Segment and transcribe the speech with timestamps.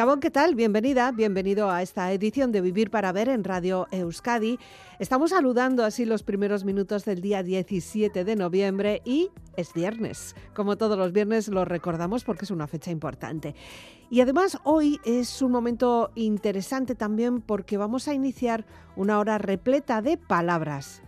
[0.00, 0.54] Gabón, ¿qué tal?
[0.54, 4.58] Bienvenida, bienvenido a esta edición de Vivir para Ver en Radio Euskadi.
[4.98, 9.28] Estamos saludando así los primeros minutos del día 17 de noviembre y
[9.58, 10.34] es viernes.
[10.54, 13.54] Como todos los viernes lo recordamos porque es una fecha importante.
[14.08, 18.64] Y además hoy es un momento interesante también porque vamos a iniciar
[18.96, 21.02] una hora repleta de palabras.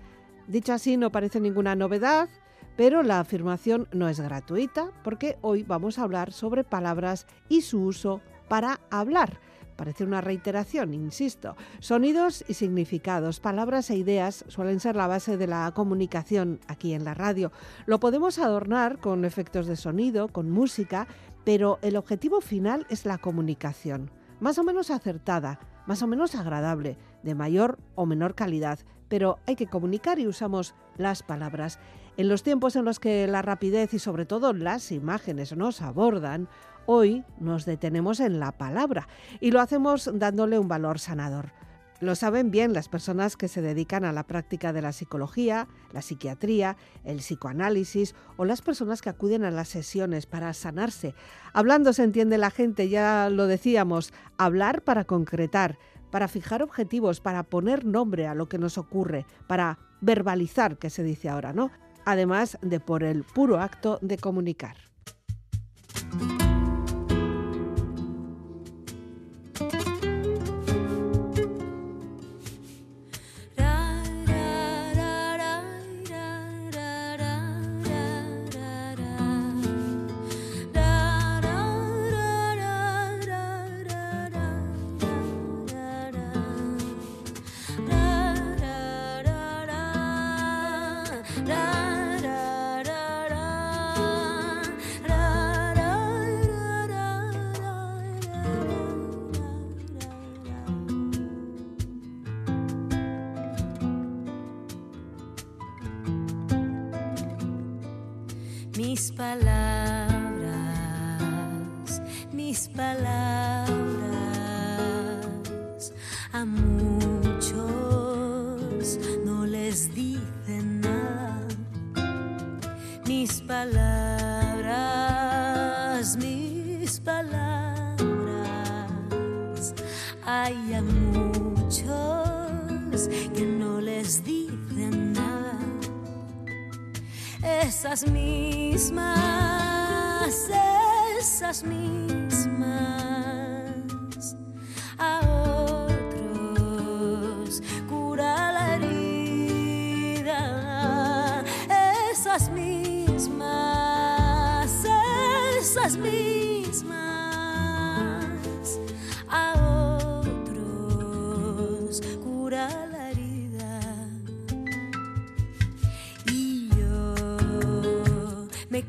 [0.48, 2.28] Dicho así, no parece ninguna novedad,
[2.76, 7.84] pero la afirmación no es gratuita porque hoy vamos a hablar sobre palabras y su
[7.84, 8.20] uso
[8.52, 9.40] para hablar.
[9.76, 11.56] Parece una reiteración, insisto.
[11.80, 17.02] Sonidos y significados, palabras e ideas suelen ser la base de la comunicación aquí en
[17.02, 17.50] la radio.
[17.86, 21.06] Lo podemos adornar con efectos de sonido, con música,
[21.44, 26.98] pero el objetivo final es la comunicación, más o menos acertada, más o menos agradable,
[27.22, 31.78] de mayor o menor calidad, pero hay que comunicar y usamos las palabras.
[32.18, 36.50] En los tiempos en los que la rapidez y sobre todo las imágenes nos abordan,
[36.86, 39.08] Hoy nos detenemos en la palabra
[39.40, 41.52] y lo hacemos dándole un valor sanador.
[42.00, 46.02] Lo saben bien las personas que se dedican a la práctica de la psicología, la
[46.02, 51.14] psiquiatría, el psicoanálisis o las personas que acuden a las sesiones para sanarse.
[51.52, 55.78] Hablando se entiende la gente, ya lo decíamos, hablar para concretar,
[56.10, 61.04] para fijar objetivos, para poner nombre a lo que nos ocurre, para verbalizar, que se
[61.04, 61.70] dice ahora, ¿no?
[62.04, 64.91] Además de por el puro acto de comunicar.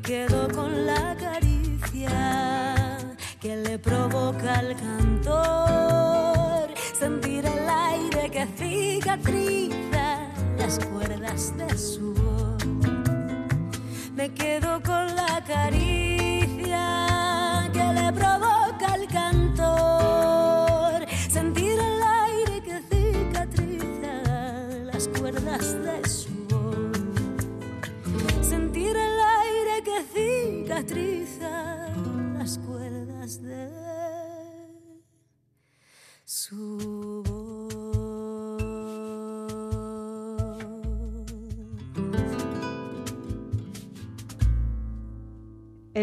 [0.02, 2.96] Quedo con la caricia
[3.40, 6.68] que le provoca al cantor,
[6.98, 10.28] sentir el aire que cicatriza
[10.58, 12.64] las cuerdas de su voz.
[14.14, 16.13] Me quedo con la caricia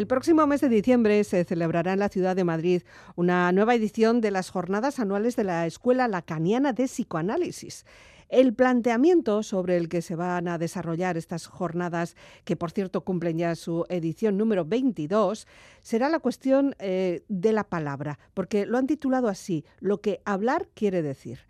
[0.01, 2.81] El próximo mes de diciembre se celebrará en la ciudad de Madrid
[3.15, 7.85] una nueva edición de las jornadas anuales de la Escuela Lacaniana de Psicoanálisis.
[8.27, 12.15] El planteamiento sobre el que se van a desarrollar estas jornadas,
[12.45, 15.45] que por cierto cumplen ya su edición número 22,
[15.83, 20.67] será la cuestión eh, de la palabra, porque lo han titulado así, lo que hablar
[20.73, 21.41] quiere decir.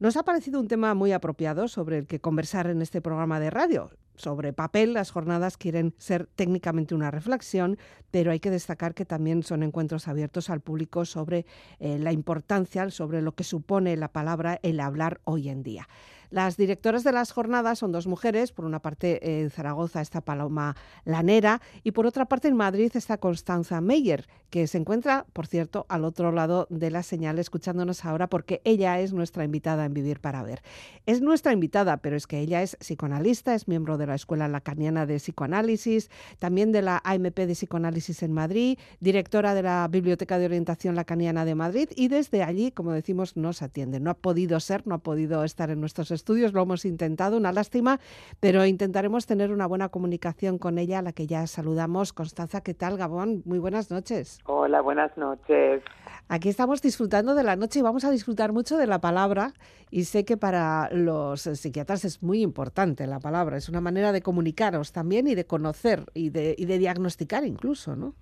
[0.00, 3.50] Nos ha parecido un tema muy apropiado sobre el que conversar en este programa de
[3.50, 3.92] radio.
[4.16, 7.78] Sobre papel, las jornadas quieren ser técnicamente una reflexión,
[8.10, 11.46] pero hay que destacar que también son encuentros abiertos al público sobre
[11.78, 15.88] eh, la importancia, sobre lo que supone la palabra, el hablar hoy en día.
[16.32, 20.76] Las directoras de las jornadas son dos mujeres, por una parte en Zaragoza está Paloma
[21.04, 25.84] Lanera y por otra parte en Madrid está Constanza Meyer, que se encuentra, por cierto,
[25.90, 30.20] al otro lado de la señal escuchándonos ahora porque ella es nuestra invitada en Vivir
[30.20, 30.62] para Ver.
[31.04, 35.04] Es nuestra invitada, pero es que ella es psicoanalista, es miembro de la Escuela Lacaniana
[35.04, 40.46] de Psicoanálisis, también de la AMP de Psicoanálisis en Madrid, directora de la Biblioteca de
[40.46, 44.00] Orientación Lacaniana de Madrid y desde allí, como decimos, nos atiende.
[44.00, 47.52] No ha podido ser, no ha podido estar en nuestros estudios, lo hemos intentado, una
[47.52, 47.98] lástima,
[48.40, 52.12] pero intentaremos tener una buena comunicación con ella, a la que ya saludamos.
[52.12, 53.42] Constanza, ¿qué tal, Gabón?
[53.44, 54.40] Muy buenas noches.
[54.46, 55.82] Hola, buenas noches.
[56.28, 59.52] Aquí estamos disfrutando de la noche y vamos a disfrutar mucho de la palabra
[59.90, 64.22] y sé que para los psiquiatras es muy importante la palabra, es una manera de
[64.22, 68.14] comunicaros también y de conocer y de, y de diagnosticar incluso, ¿no?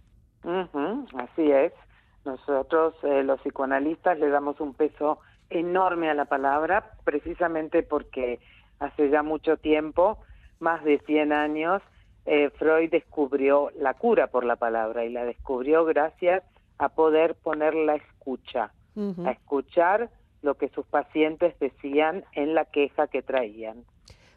[0.42, 1.72] así es.
[2.24, 5.18] Nosotros, eh, los psicoanalistas, le damos un peso
[5.50, 8.40] enorme a la palabra, precisamente porque
[8.78, 10.18] hace ya mucho tiempo,
[10.58, 11.82] más de 100 años,
[12.26, 16.42] eh, Freud descubrió la cura por la palabra y la descubrió gracias
[16.78, 18.72] a poder poner la escucha,
[19.24, 20.10] a escuchar
[20.42, 23.84] lo que sus pacientes decían en la queja que traían.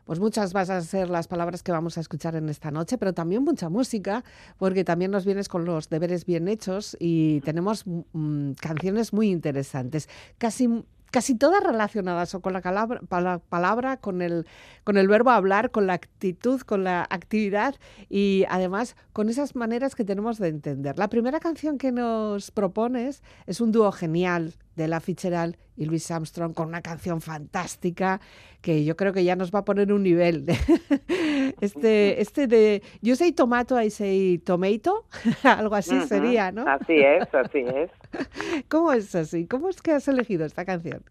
[0.05, 3.13] Pues muchas van a ser las palabras que vamos a escuchar en esta noche, pero
[3.13, 4.23] también mucha música,
[4.57, 10.09] porque también nos vienes con los deberes bien hechos y tenemos mm, canciones muy interesantes.
[10.37, 10.83] Casi
[11.13, 14.47] casi todas relacionadas con la palabra, con, el,
[14.83, 17.75] con el verbo hablar, con la actitud, con la actividad
[18.09, 20.97] y además con esas maneras que tenemos de entender.
[20.97, 26.09] La primera canción que nos propones es un dúo genial de La Fitzgerald y Louis
[26.11, 28.19] Armstrong con una canción fantástica
[28.61, 30.45] que yo creo que ya nos va a poner un nivel.
[31.61, 35.05] este, este de You say tomato, I say tomato,
[35.43, 36.67] algo así sería, ¿no?
[36.67, 37.91] Así es, así es.
[38.69, 39.47] ¿Cómo es así?
[39.47, 41.03] ¿Cómo es que has elegido esta canción?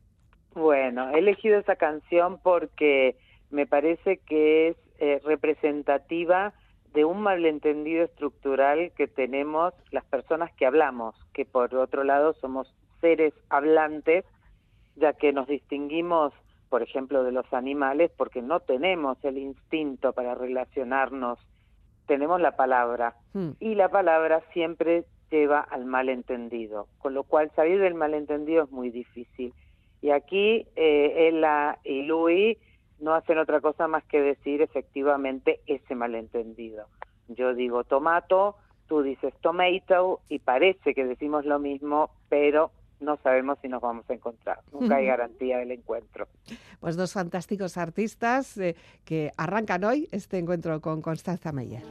[0.54, 3.16] Bueno, he elegido esta canción porque
[3.50, 6.52] me parece que es eh, representativa
[6.92, 12.74] de un malentendido estructural que tenemos las personas que hablamos, que por otro lado somos
[13.02, 14.24] seres hablantes,
[14.96, 16.32] ya que nos distinguimos,
[16.70, 21.38] por ejemplo, de los animales porque no tenemos el instinto para relacionarnos,
[22.06, 23.50] tenemos la palabra hmm.
[23.60, 28.90] y la palabra siempre lleva al malentendido, con lo cual salir del malentendido es muy
[28.90, 29.52] difícil.
[30.00, 32.58] Y aquí eh, Ella y Louis
[33.00, 36.86] no hacen otra cosa más que decir efectivamente ese malentendido.
[37.28, 38.56] Yo digo tomato,
[38.88, 42.70] tú dices tomato y parece que decimos lo mismo, pero
[43.02, 44.60] no sabemos si nos vamos a encontrar.
[44.72, 46.28] Nunca hay garantía del encuentro.
[46.80, 51.82] Pues dos fantásticos artistas eh, que arrancan hoy este encuentro con Constanza Meyer.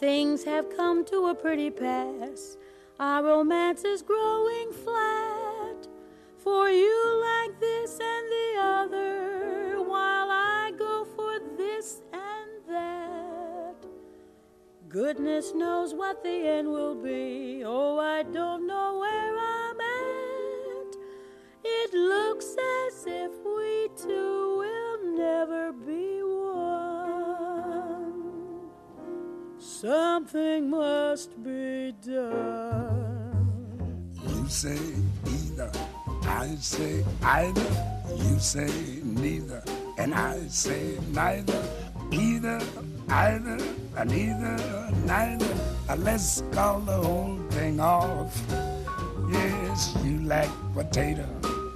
[0.00, 2.56] Things have come to a pretty pass.
[3.00, 5.88] Our romance is growing flat.
[6.38, 9.37] For you like this and the other,
[14.88, 17.62] Goodness knows what the end will be.
[17.62, 20.96] Oh, I don't know where I'm at.
[21.62, 22.56] It looks
[22.86, 27.60] as if we two will never be one.
[29.58, 33.74] Something must be done.
[34.26, 34.78] You say
[35.26, 35.70] either,
[36.22, 37.86] I say either.
[38.16, 39.62] You say neither,
[39.98, 41.62] and I say neither.
[42.10, 42.60] Either,
[43.08, 43.58] either,
[44.04, 45.54] neither, neither.
[45.96, 48.40] Let's call the whole thing off.
[49.30, 51.26] Yes, you like potato,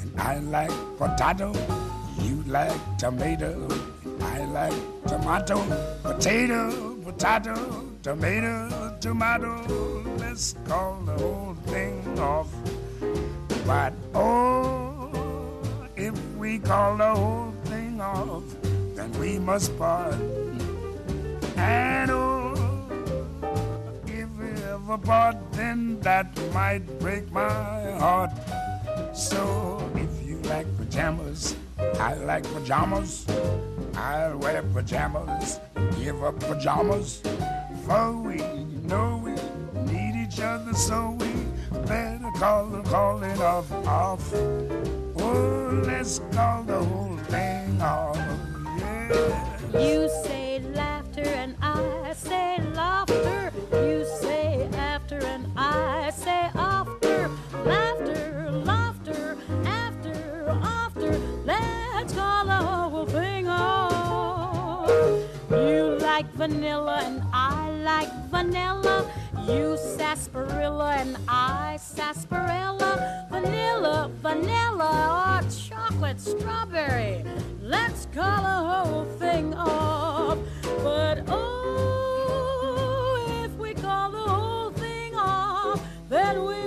[0.00, 1.52] and I like potato.
[2.20, 3.68] You like tomato,
[4.20, 5.58] I like tomato.
[6.02, 9.62] Potato, potato tomato, tomato,
[10.18, 12.48] let's call the whole thing off.
[13.64, 15.62] But oh,
[15.96, 18.42] if we call the whole thing off,
[19.02, 20.14] then we must part.
[21.56, 22.54] And oh,
[24.06, 28.30] if we ever part, then that might break my heart.
[29.14, 29.42] So
[29.94, 31.56] if you like pajamas,
[31.98, 33.26] I like pajamas.
[33.96, 35.60] I'll wear pajamas,
[35.98, 37.22] give up pajamas.
[37.86, 38.38] For we
[38.88, 39.32] know we
[39.92, 41.30] need each other, so we
[41.86, 44.32] better call the calling off off.
[44.34, 48.11] Oh, let's call the whole thing off.
[49.74, 53.52] You say laughter and I say laughter.
[53.72, 57.30] You say after and I say after.
[57.64, 61.18] Laughter, laughter, after, after.
[61.44, 64.90] Let's call the whole thing off.
[65.50, 69.10] You like vanilla and I like vanilla.
[69.48, 73.26] You sarsaparilla and I sarsaparilla.
[73.28, 77.24] Vanilla, vanilla, or chocolate strawberry.
[77.60, 80.38] Let's call the whole thing off.
[80.84, 86.61] But oh, if we call the whole thing off, then we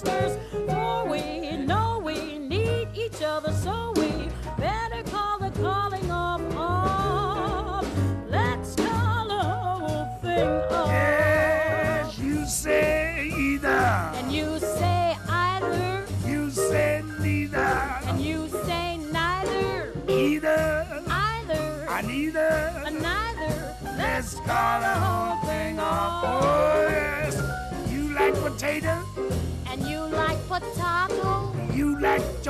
[0.00, 0.38] the.
[0.68, 3.93] For we know we need each other, so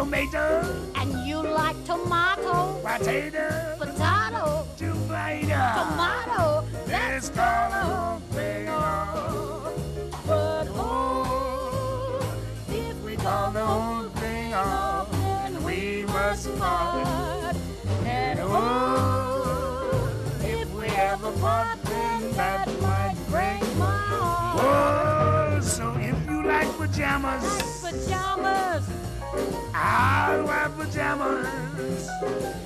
[0.04, 0.90] tomato.
[0.96, 3.76] and you like tomato, Potato.
[3.78, 5.46] potato, Tomato.
[5.49, 6.64] tomato.
[6.87, 9.73] Let's call the whole thing off.
[10.26, 12.20] But Oh,
[12.68, 17.56] if we call the whole thing off, then we must part.
[18.04, 23.87] And oh, oh, if we ever part, then that might break my
[24.20, 25.56] heart.
[25.56, 28.84] Oh, so if you like pajamas, Pajamas,
[29.76, 32.09] I'll wear pajamas.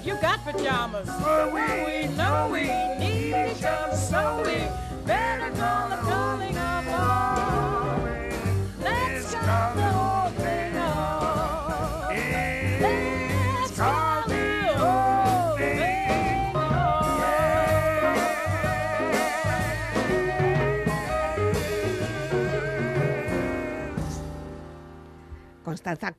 [0.05, 1.09] you got pajamas.
[1.23, 2.65] For we, We know we
[2.99, 4.69] need each other, so we
[5.07, 8.05] better call the calling of all.
[8.83, 9.75] Let's call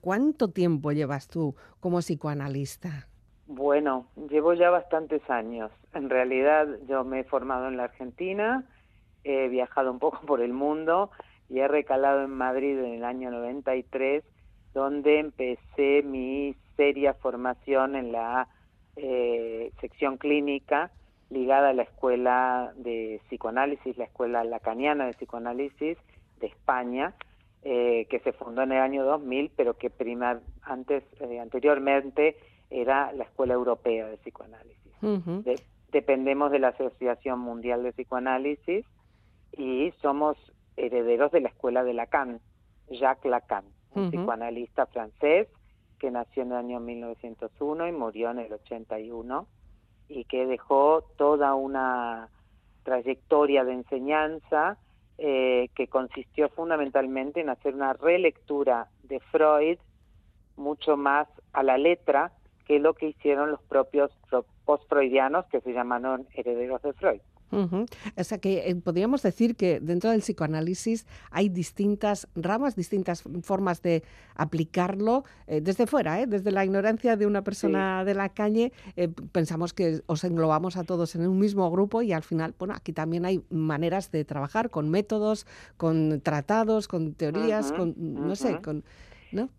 [0.02, 3.08] ¿cuánto tiempo llevas tú como psicoanalista?
[3.48, 5.72] Bueno, llevo ya bastantes años.
[5.94, 8.64] En realidad yo me he formado en la Argentina,
[9.24, 11.10] he viajado un poco por el mundo
[11.50, 14.24] y he recalado en Madrid en el año 93,
[14.74, 18.48] donde empecé mi seria formación en la
[18.96, 20.92] eh, sección clínica
[21.30, 25.98] ligada a la escuela de psicoanálisis, la escuela lacaniana de psicoanálisis
[26.40, 27.14] de España,
[27.64, 32.38] eh, que se fundó en el año 2000, pero que primar, antes, eh, anteriormente
[32.70, 34.94] era la Escuela Europea de Psicoanálisis.
[35.44, 35.62] De-
[35.92, 38.86] dependemos de la Asociación Mundial de Psicoanálisis
[39.58, 40.38] y somos
[40.78, 42.40] herederos de la Escuela de Lacan,
[42.90, 45.48] Jacques Lacan, un psicoanalista francés
[45.98, 49.48] que nació en el año 1901 y murió en el 81
[50.08, 52.30] y que dejó toda una
[52.84, 54.78] trayectoria de enseñanza
[55.20, 59.78] eh, que consistió fundamentalmente en hacer una relectura de Freud
[60.56, 62.32] mucho más a la letra
[62.66, 67.22] que lo que hicieron los propios pro- post-freudianos que se llamaron herederos de Freud.
[67.52, 67.86] Ujú.
[68.16, 73.82] O sea que eh, podríamos decir que dentro del psicoanálisis hay distintas ramas, distintas formas
[73.82, 74.04] de
[74.36, 76.28] aplicarlo eh, desde fuera, ¿eh?
[76.28, 78.72] desde la ignorancia de una persona de la calle.
[78.96, 82.74] eh, pensamos que os englobamos a todos en un mismo grupo y al final, bueno,
[82.76, 85.46] aquí también hay maneras de trabajar con métodos,
[85.78, 88.84] con tratados, con teorías, con, no sé, con,
[89.32, 89.50] ¿no?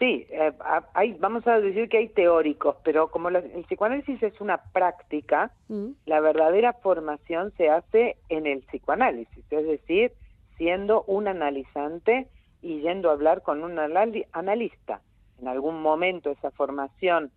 [0.00, 4.20] Sí, eh, ha- hay, vamos a decir que hay teóricos, pero como la- el psicoanálisis
[4.22, 10.12] es una práctica, Mm, la verdadera formación se hace en el psicoanálisis, es decir,
[10.56, 12.28] siendo un analizante
[12.62, 15.02] y yendo a hablar con un anali- analista.
[15.38, 17.30] En algún momento esa formación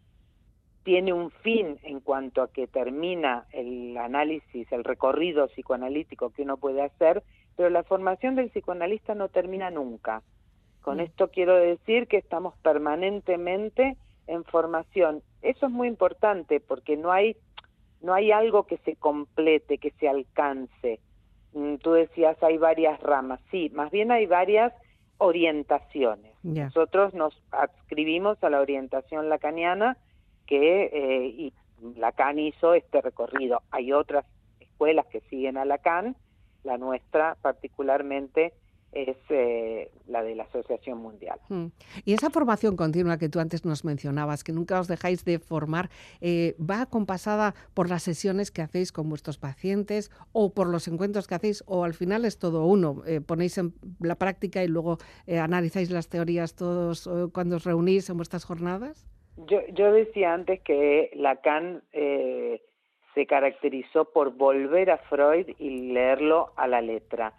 [0.84, 6.58] tiene un fin en cuanto a que termina el análisis, el recorrido psicoanalítico que uno
[6.58, 7.24] puede hacer,
[7.56, 10.24] pero la formación del psicoanalista no termina nunca.
[10.84, 13.96] Con esto quiero decir que estamos permanentemente
[14.28, 15.24] en formación.
[15.42, 17.38] Eso es muy importante porque no hay
[18.02, 21.00] no hay algo que se complete, que se alcance.
[21.54, 24.74] Mm, Tú decías hay varias ramas, sí, más bien hay varias
[25.18, 26.34] orientaciones.
[26.44, 29.96] Nosotros nos adscribimos a la orientación lacaniana
[30.46, 31.54] que eh, y
[31.96, 33.62] Lacan hizo este recorrido.
[33.72, 34.26] Hay otras
[34.60, 36.18] escuelas que siguen a Lacan,
[36.66, 38.52] la nuestra particularmente
[38.94, 41.40] es eh, la de la Asociación Mundial.
[41.50, 41.68] Mm.
[42.06, 45.90] Y esa formación continua que tú antes nos mencionabas, que nunca os dejáis de formar,
[46.22, 51.28] eh, ¿va acompasada por las sesiones que hacéis con vuestros pacientes o por los encuentros
[51.28, 53.04] que hacéis o al final es todo uno?
[53.06, 54.98] Eh, ponéis en la práctica y luego
[55.28, 59.06] eh, analizáis las teorías todos eh, cuando os reunís en vuestras jornadas?
[59.38, 62.62] Yo, yo decía antes que Lacan eh,
[63.14, 67.34] se caracterizó por volver a Freud y leerlo a la letra.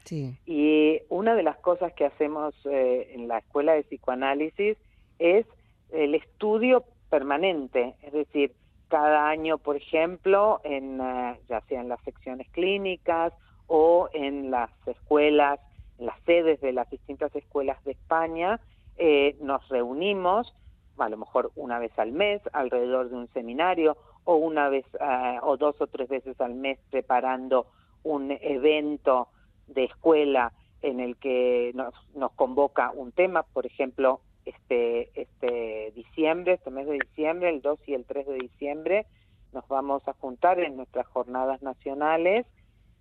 [0.47, 4.77] Y una de las cosas que hacemos eh, en la escuela de psicoanálisis
[5.19, 5.47] es
[5.91, 8.53] el estudio permanente, es decir,
[8.89, 13.33] cada año, por ejemplo, en, eh, ya sea en las secciones clínicas
[13.67, 15.59] o en las escuelas,
[15.99, 18.61] en las sedes de las distintas escuelas de España,
[18.97, 20.55] eh, nos reunimos,
[20.99, 25.39] a lo mejor una vez al mes, alrededor de un seminario o una vez eh,
[25.43, 27.67] o dos o tres veces al mes preparando
[28.03, 29.29] un evento
[29.67, 30.53] de escuela
[30.83, 36.87] en el que nos, nos convoca un tema, por ejemplo, este, este diciembre, este mes
[36.87, 39.07] de diciembre, el 2 y el 3 de diciembre,
[39.53, 42.47] nos vamos a juntar en nuestras jornadas nacionales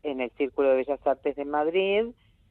[0.04, 2.06] en el Círculo de Bellas Artes de Madrid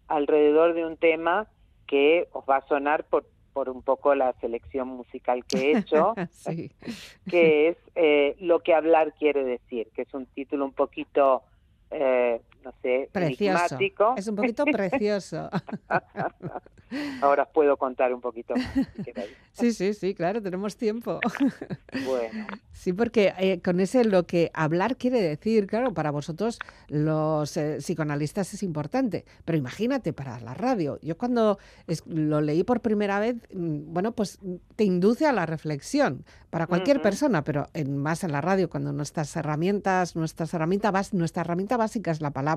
[0.09, 1.47] alrededor de un tema
[1.87, 6.15] que os va a sonar por por un poco la selección musical que he hecho,
[7.31, 11.43] que es eh, Lo que hablar quiere decir, que es un título un poquito,
[11.91, 13.79] eh, no sé, precioso.
[14.17, 15.49] Es un poquito precioso.
[17.23, 18.67] Ahora puedo contar un poquito más.
[19.53, 21.21] sí, sí, sí, claro, tenemos tiempo.
[22.07, 22.47] bueno.
[22.73, 27.79] Sí, porque eh, con ese lo que hablar quiere decir, claro, para vosotros los eh,
[27.79, 30.99] psicoanalistas es importante, pero imagínate para la radio.
[31.03, 31.59] Yo cuando
[32.07, 34.39] lo leí por primera vez, mm, bueno, pues
[34.77, 38.93] te induce a la reflexión para cualquier persona, pero en, más en la radio, cuando
[38.93, 42.52] nuestras herramientas, nuestras herramientas, nuestra herramienta básica es la palabra,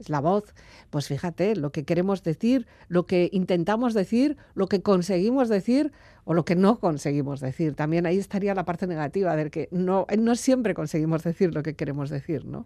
[0.00, 0.54] es la voz,
[0.90, 5.92] pues fíjate, lo que queremos decir, lo que intentamos decir, lo que conseguimos decir
[6.24, 7.74] o lo que no conseguimos decir.
[7.76, 11.76] También ahí estaría la parte negativa de que no, no siempre conseguimos decir lo que
[11.76, 12.64] queremos decir, ¿no?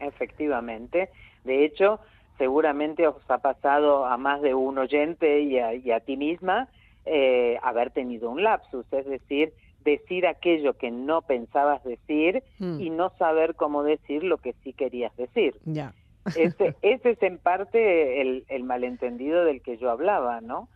[0.00, 1.10] efectivamente.
[1.44, 2.00] De hecho,
[2.38, 6.68] seguramente os ha pasado a más de un oyente y a, ti misma
[7.06, 9.52] eh, haber tenido un lapsus, es decir,
[9.84, 12.80] decir aquello que no pensabas decir mm.
[12.80, 15.54] y no saber cómo decir lo que sí querías decir.
[15.64, 15.94] Ya.
[16.36, 20.68] Ese, ese es en parte el, el, malentendido del que yo hablaba, ¿no?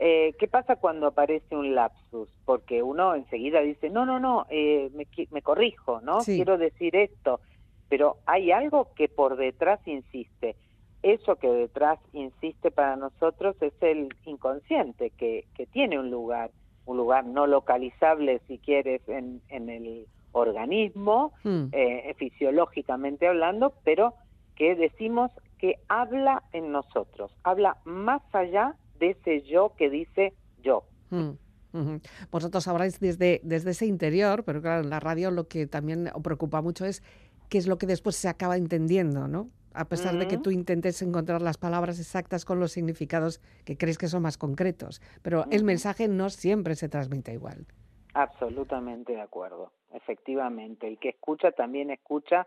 [0.00, 2.28] Eh, ¿Qué pasa cuando aparece un lapsus?
[2.44, 6.18] Porque uno enseguida dice, no, no, no, eh, me, me, corrijo, ¿no?
[6.18, 7.40] Quiero decir esto,
[7.88, 10.56] pero hay algo que por detrás insiste.
[11.02, 16.50] Eso que detrás insiste para nosotros es el inconsciente, que, que tiene un lugar,
[16.88, 21.66] un lugar no localizable, si quieres, en, en el organismo, hmm.
[21.72, 24.14] eh, fisiológicamente hablando, pero
[24.56, 30.84] que decimos que habla en nosotros, habla más allá de ese yo que dice yo.
[31.10, 31.96] Mm,
[32.30, 36.22] Vosotros habláis desde, desde ese interior, pero claro, en la radio lo que también os
[36.22, 37.02] preocupa mucho es
[37.48, 39.50] qué es lo que después se acaba entendiendo, ¿no?
[39.74, 43.98] A pesar de que tú intentes encontrar las palabras exactas con los significados que crees
[43.98, 47.66] que son más concretos, pero el mensaje no siempre se transmite igual.
[48.14, 50.88] Absolutamente de acuerdo, efectivamente.
[50.88, 52.46] El que escucha también escucha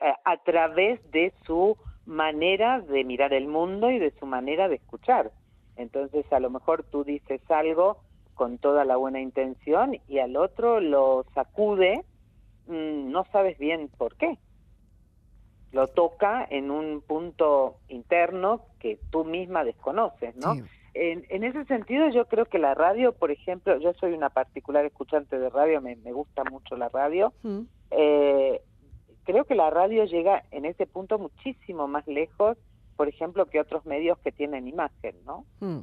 [0.00, 4.76] eh, a través de su manera de mirar el mundo y de su manera de
[4.76, 5.30] escuchar.
[5.76, 7.98] Entonces, a lo mejor tú dices algo
[8.34, 12.04] con toda la buena intención y al otro lo sacude,
[12.66, 14.38] mm, no sabes bien por qué.
[15.74, 20.54] Lo toca en un punto interno que tú misma desconoces, ¿no?
[20.94, 24.84] En, en, ese sentido, yo creo que la radio, por ejemplo, yo soy una particular
[24.84, 27.32] escuchante de radio, me, me gusta mucho la radio.
[27.42, 27.62] Mm.
[27.90, 28.62] Eh,
[29.24, 32.56] creo que la radio llega en ese punto muchísimo más lejos,
[32.96, 35.44] por ejemplo, que otros medios que tienen imagen, ¿no?
[35.60, 35.80] Hmm.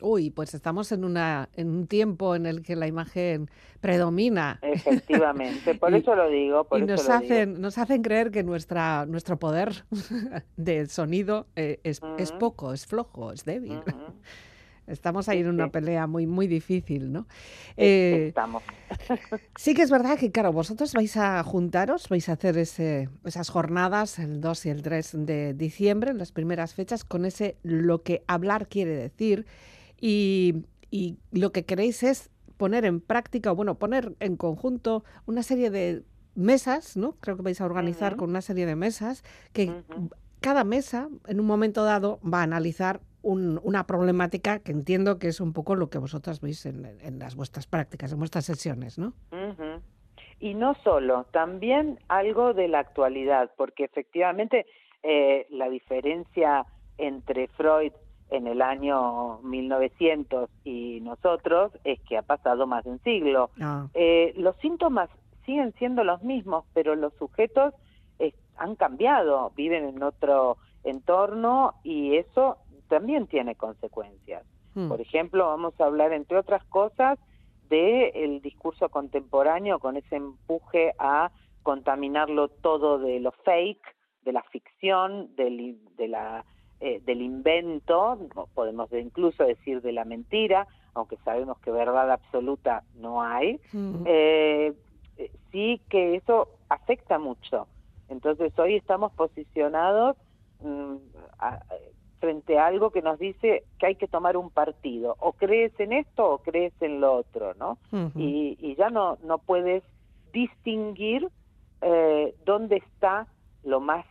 [0.00, 3.50] Uy, pues estamos en, una, en un tiempo en el que la imagen
[3.80, 4.58] predomina.
[4.62, 6.66] Efectivamente, por eso lo digo.
[6.76, 9.84] y nos, hacen, nos hacen creer que nuestra, nuestro poder
[10.56, 13.80] de sonido eh, es, es, poco, es flojo, es débil.
[14.86, 17.28] Estamos ahí en una pelea muy, muy difícil, ¿no?
[17.76, 18.64] Eh, estamos.
[19.56, 23.48] sí que es verdad que, claro, vosotros vais a juntaros, vais a hacer ese, esas
[23.48, 28.02] jornadas, el 2 y el 3 de diciembre, en las primeras fechas, con ese lo
[28.02, 29.46] que hablar quiere decir.
[30.02, 35.42] Y, y lo que queréis es poner en práctica, o bueno, poner en conjunto una
[35.42, 36.02] serie de
[36.34, 37.16] mesas, ¿no?
[37.20, 39.72] Creo que vais a organizar con una serie de mesas que
[40.40, 45.40] cada mesa, en un momento dado, va a analizar una problemática que entiendo que es
[45.40, 49.14] un poco lo que vosotras veis en, las vuestras prácticas, en vuestras sesiones, ¿no?
[50.40, 54.66] Y no solo, también algo de la actualidad, porque efectivamente
[55.04, 56.66] eh, la diferencia
[56.98, 57.92] entre Freud
[58.32, 63.50] en el año 1900 y nosotros es que ha pasado más de un siglo.
[63.60, 63.86] Ah.
[63.94, 65.08] Eh, los síntomas
[65.46, 67.74] siguen siendo los mismos, pero los sujetos
[68.56, 74.44] han cambiado, viven en otro entorno y eso también tiene consecuencias.
[74.74, 74.88] Hmm.
[74.88, 77.18] Por ejemplo, vamos a hablar, entre otras cosas,
[77.68, 81.30] del el discurso contemporáneo con ese empuje a
[81.62, 83.82] contaminarlo todo de lo fake,
[84.24, 86.44] de la ficción, del, de la,
[86.84, 88.18] eh, del invento,
[88.54, 93.60] podemos incluso decir de la mentira, aunque sabemos que verdad absoluta no hay,
[94.04, 94.74] eh,
[95.52, 97.68] sí que eso afecta mucho.
[98.08, 100.16] Entonces hoy estamos posicionados
[100.60, 100.96] mm,
[102.18, 105.92] frente a algo que nos dice que hay que tomar un partido, o crees en
[105.92, 107.78] esto o crees en lo otro, ¿no?
[108.16, 109.84] y, y, ya no, no puedes
[110.32, 111.28] distinguir
[111.80, 113.28] eh, dónde está
[113.62, 114.04] lo más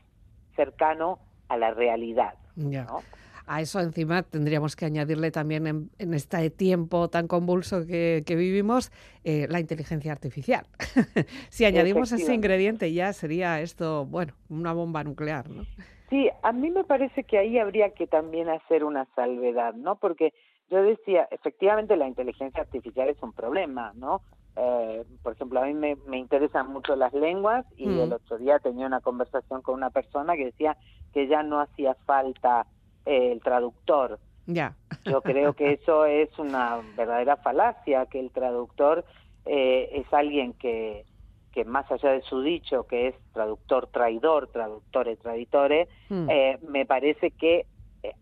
[0.55, 2.35] cercano a la realidad.
[2.55, 3.01] ¿No?
[3.47, 8.91] A eso encima tendríamos que añadirle también en, este tiempo tan convulso que, vivimos
[9.23, 10.65] eh, la inteligencia artificial.
[11.49, 15.63] si añadimos ese ingrediente ya sería esto, bueno, una bomba nuclear, ¿no?
[16.09, 19.95] Sí, a mí me parece que ahí habría que también hacer una salvedad, ¿no?
[19.95, 20.33] Porque
[20.69, 24.21] yo decía, efectivamente la inteligencia artificial es un problema, ¿no?
[24.57, 28.13] Eh, por ejemplo, a mí me, interesan mucho las lenguas y el mm.
[28.13, 30.77] otro día tenía una conversación con una persona que decía
[31.13, 32.65] que ya no hacía falta
[33.05, 34.19] eh, el traductor.
[34.47, 34.75] Ya.
[35.05, 39.05] Yo creo que eso es una verdadera falacia, que el traductor
[39.45, 41.05] eh, es alguien que,
[41.51, 46.27] que más allá de su dicho, que es traductor traidor, traductore traditore, mm.
[46.67, 47.65] me parece que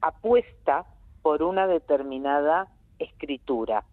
[0.01, 0.85] apuesta
[1.21, 2.67] por una determinada
[2.99, 3.83] escritura.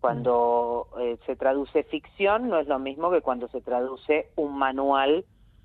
[0.00, 5.24] Cuando eh, se traduce ficción no es lo mismo que cuando se traduce un manual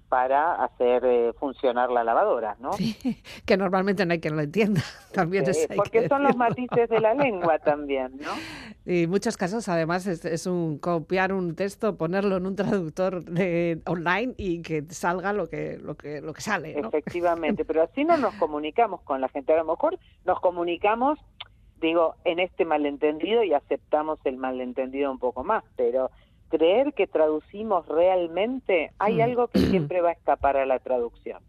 [0.09, 2.73] para hacer eh, funcionar la lavadora, ¿no?
[2.73, 2.95] Sí,
[3.45, 4.81] que normalmente no hay quien lo entienda.
[5.13, 8.31] También porque son los matices de la lengua también, ¿no?
[8.85, 13.81] Y en muchos casos, además, es, un copiar un texto, ponerlo en un traductor de,
[13.85, 16.77] online y que salga lo que lo que lo que sale.
[16.77, 19.53] Efectivamente, pero así no nos comunicamos con la gente.
[19.53, 21.19] A lo mejor nos comunicamos
[21.81, 26.09] digo, en este malentendido y aceptamos el malentendido un poco más, pero
[26.49, 29.21] creer que traducimos realmente, hay mm.
[29.21, 31.41] algo que siempre va a escapar a la traducción.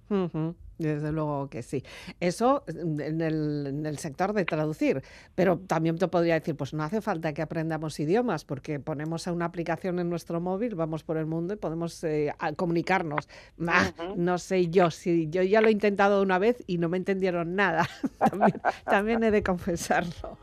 [0.79, 1.83] Desde luego que sí.
[2.21, 5.03] Eso en el, en el, sector de traducir,
[5.35, 9.47] pero también te podría decir, pues no hace falta que aprendamos idiomas, porque ponemos una
[9.47, 13.29] aplicación en nuestro móvil, vamos por el mundo y podemos eh, comunicarnos.
[13.67, 16.97] Ah, no sé yo, si yo ya lo he intentado una vez y no me
[16.97, 20.39] entendieron nada, también, también he de confesarlo.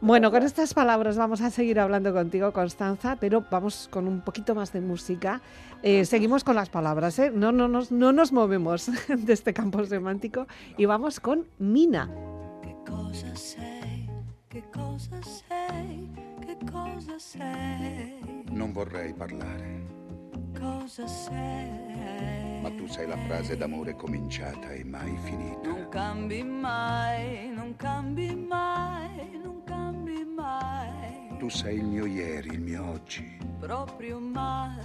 [0.00, 4.54] Bueno, con estas palabras vamos a seguir hablando contigo, Constanza, pero vamos con un poquito
[4.54, 5.40] más de música.
[5.82, 7.30] Eh, seguimos con las palabras, ¿eh?
[7.34, 12.10] no, no, no, no nos movemos de este campo semántico y vamos con Mina.
[12.62, 14.08] ¿Qué cosa sei?
[14.48, 16.10] ¿Qué cosa sei?
[16.44, 18.44] ¿Qué cosa sei?
[18.50, 19.86] Non vorrei parlare.
[20.58, 22.60] Cosa sei?
[22.60, 25.68] Ma tu sei la frase d'amore cominciata e mai finita.
[25.68, 29.19] Non cambi mai, non cambi mai.
[31.40, 33.38] Tu sei il mio ieri, il mio oggi.
[33.58, 34.76] Proprio mai.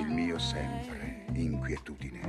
[0.00, 2.20] Il mio sempre, inquietudine.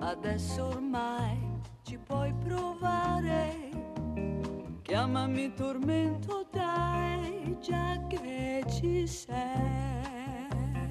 [0.00, 1.38] Adesso ormai
[1.82, 3.68] ci puoi provare.
[4.80, 10.14] Chiamami tormento, dai, già che ci sei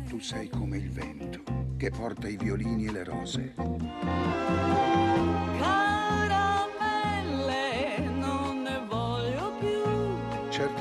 [0.08, 1.42] tu sei come il vento
[1.76, 3.56] che porta i violini e le rose.
[5.58, 6.03] Caramelle,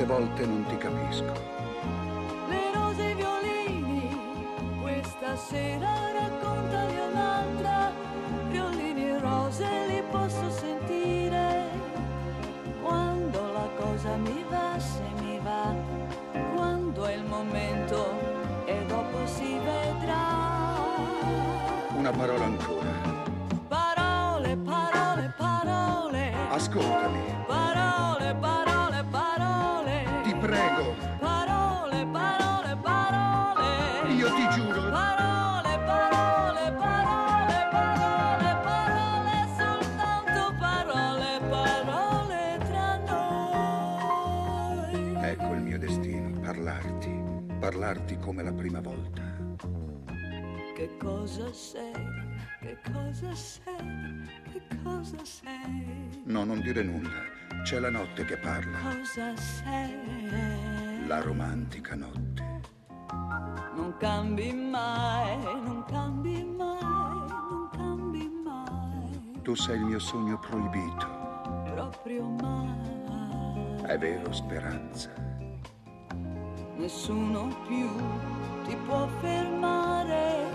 [0.02, 1.32] Certe volte non ti capisco.
[2.48, 4.18] Le rose e i violini,
[4.80, 7.92] questa sera raccontali un'altra.
[8.48, 11.68] Violini e rose li posso sentire.
[12.82, 15.72] Quando la cosa mi va, se mi va,
[16.52, 18.40] quando è il momento
[19.26, 20.80] si vedrà.
[21.94, 22.90] Una parola ancora.
[23.68, 26.32] Parole, parole, parole.
[26.50, 27.20] Ascoltami.
[27.46, 27.71] Parole,
[48.32, 49.20] come la prima volta.
[50.74, 51.92] Che cosa sei?
[52.60, 54.26] Che cosa sei?
[54.50, 56.22] Che cosa sei?
[56.24, 57.10] No, non dire nulla.
[57.62, 58.78] C'è la notte che parla.
[58.78, 61.06] Cosa sei?
[61.06, 62.60] La romantica notte.
[63.76, 69.42] Non cambi mai, non cambi mai, non cambi mai.
[69.42, 71.06] Tu sei il mio sogno proibito.
[71.74, 73.82] Proprio mai.
[73.82, 75.31] È vero, speranza
[76.82, 77.88] nessuno più
[78.66, 80.50] ti può fermare.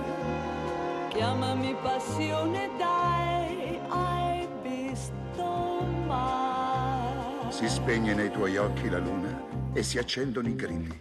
[1.07, 7.49] Chiamami passione, dai, hai visto mai.
[7.49, 10.99] Si spegne nei tuoi occhi la luna e si accendono i grilli.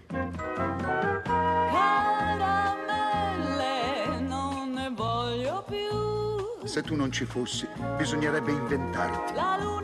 [1.73, 2.61] Caramelle,
[4.21, 6.65] non ne voglio più.
[6.65, 9.35] Se tu non ci fossi, bisognerebbe inventarti.
[9.35, 9.76] La luna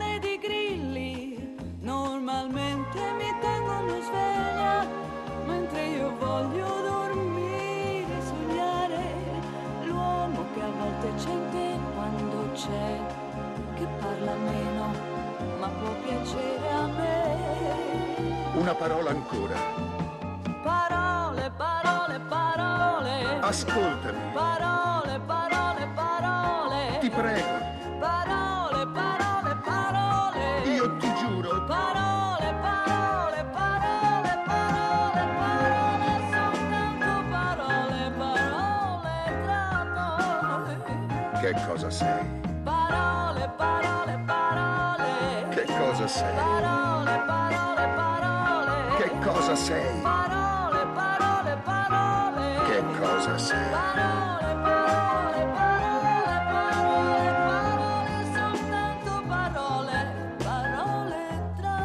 [49.73, 50.01] sei?
[50.01, 53.69] parole, parole, parole, Che cosa sei?
[53.71, 59.97] parole, parole, parole, parole, parole, soltanto parole,
[60.43, 61.19] parole
[61.57, 61.77] tra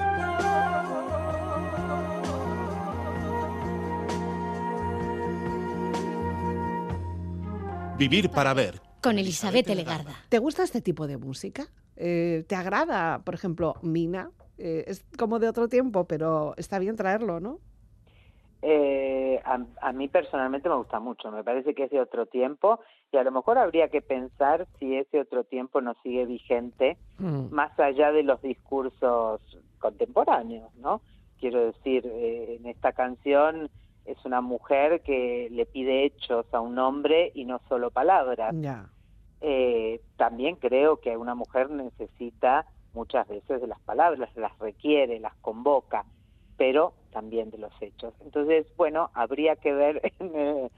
[7.98, 8.81] Vivir para ver.
[9.03, 10.14] Con Elizabeth Legarda.
[10.29, 11.68] ¿Te gusta este tipo de música?
[11.96, 14.31] Eh, ¿Te agrada, por ejemplo, Mina?
[14.57, 17.61] Eh, es como de otro tiempo, pero está bien traerlo, ¿no?
[18.62, 22.81] Eh, a, a mí personalmente me gusta mucho, me parece que es de otro tiempo
[23.12, 27.53] y a lo mejor habría que pensar si ese otro tiempo no sigue vigente Mm.
[27.53, 29.40] más allá de los discursos
[29.81, 31.01] contemporáneos, ¿no?
[31.40, 33.71] Quiero decir, eh, en esta canción
[34.05, 38.55] es una mujer que le pide hechos a un hombre y no solo palabras.
[39.40, 45.35] Eh, también creo que una mujer necesita muchas veces de las palabras, las requiere, las
[45.37, 46.05] convoca,
[46.59, 48.12] pero también de los hechos.
[48.21, 50.68] Entonces, bueno, habría que ver eh,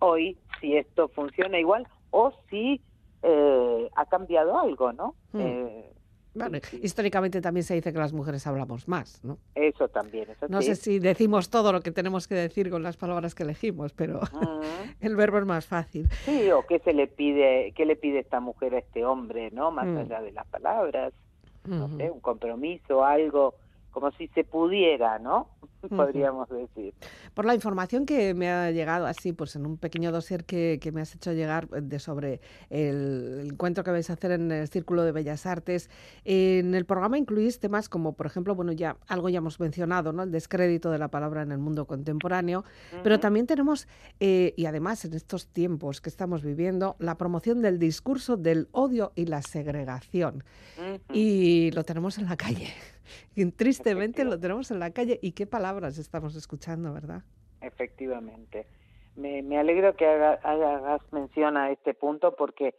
[0.00, 2.82] hoy si esto funciona igual o si
[3.22, 5.14] eh, ha cambiado algo, ¿no?
[5.32, 5.40] Mm.
[5.40, 5.92] Eh,
[6.34, 6.80] Bueno, sí, sí.
[6.84, 9.38] históricamente también se dice que las mujeres hablamos más, ¿no?
[9.54, 10.68] Eso también, eso No sí.
[10.68, 14.20] sé si decimos todo lo que tenemos que decir con las palabras que elegimos, pero
[14.20, 14.58] Mm.
[15.00, 16.08] el verbo es más fácil.
[16.24, 19.70] Sí, o qué se le pide, qué le pide esta mujer a este hombre, ¿no?
[19.70, 19.98] Más Mm.
[19.98, 21.12] allá de las palabras,
[21.64, 23.54] no sé, un compromiso, algo,
[23.98, 25.48] como si se pudiera, ¿no?
[25.80, 26.94] Podríamos decir.
[27.34, 30.92] Por la información que me ha llegado así, pues en un pequeño dossier que, que
[30.92, 34.68] me has hecho llegar eh, de sobre el, encuentro que vais a hacer en el
[34.68, 35.90] Círculo de Bellas Artes,
[36.24, 40.24] en el programa incluís temas como, por ejemplo, bueno, ya algo ya hemos mencionado, ¿no?
[40.24, 42.64] El descrédito de la palabra en el mundo contemporáneo,
[43.02, 43.20] pero Ujú.
[43.20, 43.86] también tenemos,
[44.20, 49.12] eh, y además en estos tiempos que estamos viviendo, la promoción del discurso del odio
[49.14, 50.44] y la segregación.
[50.78, 51.00] Ujú.
[51.12, 52.68] Y lo tenemos en la calle.
[53.34, 55.18] Y tristemente lo tenemos en la calle.
[55.22, 57.22] ¿Y qué palabras estamos escuchando, verdad?
[57.60, 58.66] Efectivamente.
[59.16, 62.74] Me, me alegro que haga- hagas mención a este punto porque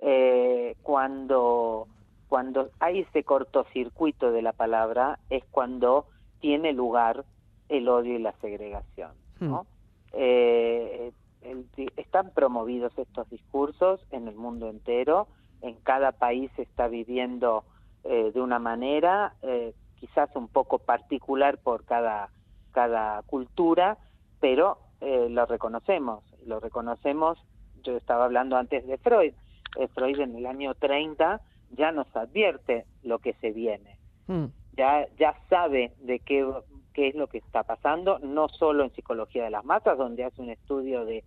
[0.00, 1.86] eh, cuando,
[2.26, 6.08] cuando hay ese cortocircuito de la palabra es cuando
[6.40, 7.24] tiene lugar
[7.68, 9.12] el odio y la segregación.
[9.38, 9.68] ¿no?
[10.12, 15.28] Eh, el- están promovidos estos discursos en el mundo entero,
[15.60, 17.64] en cada país se está viviendo
[18.02, 22.30] eh, de una manera, eh, quizás un poco particular por cada,
[22.72, 23.98] cada cultura,
[24.40, 27.38] pero eh, lo reconocemos, lo reconocemos,
[27.82, 29.34] yo estaba hablando antes de Freud,
[29.78, 31.40] eh, Freud en el año 30
[31.72, 33.94] ya nos advierte lo que se viene,
[34.26, 36.46] Mm, ya, ya sabe de qué,
[36.92, 40.40] qué es lo que está pasando, no solo en psicología de las masas, donde hace
[40.40, 41.24] un estudio de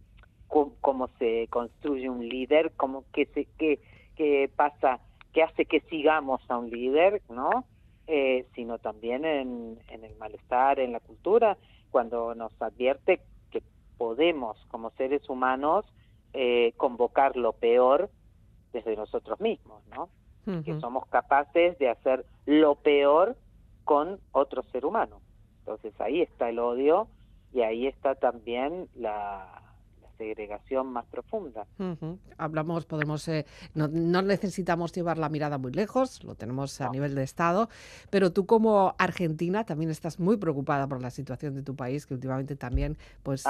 [0.47, 3.79] cómo, cómo se construye un líder, cómo que se, qué,
[4.15, 4.99] qué pasa,
[5.33, 7.65] qué hace que sigamos a un líder, ¿no?
[8.09, 11.57] Eh, sino también en, en el malestar, en la cultura,
[11.91, 13.19] cuando nos advierte
[13.51, 13.61] que
[13.97, 15.85] podemos, como seres humanos,
[16.33, 18.09] eh, convocar lo peor
[18.71, 20.09] desde nosotros mismos, ¿no?
[20.63, 23.35] que somos capaces de hacer lo peor
[23.83, 25.19] con otro ser humano.
[25.59, 27.09] Entonces ahí está el odio
[27.51, 29.66] y ahí está también la
[30.17, 31.65] segregación más profunda.
[32.37, 37.15] Hablamos, podemos, eh, no, no necesitamos llevar la mirada muy lejos, lo tenemos a nivel
[37.15, 37.69] de Estado,
[38.09, 42.13] pero tú como argentina también estás muy preocupada por la situación de tu país, que
[42.13, 43.45] últimamente también pues,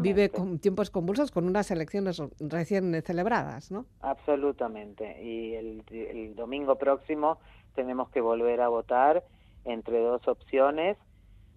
[0.00, 3.86] vive con tiempos convulsos con unas elecciones recién celebradas, ¿no?
[4.00, 5.22] Absolutamente.
[5.22, 7.38] Y el, el domingo próximo
[7.74, 9.24] tenemos que volver a votar
[9.64, 10.96] entre dos opciones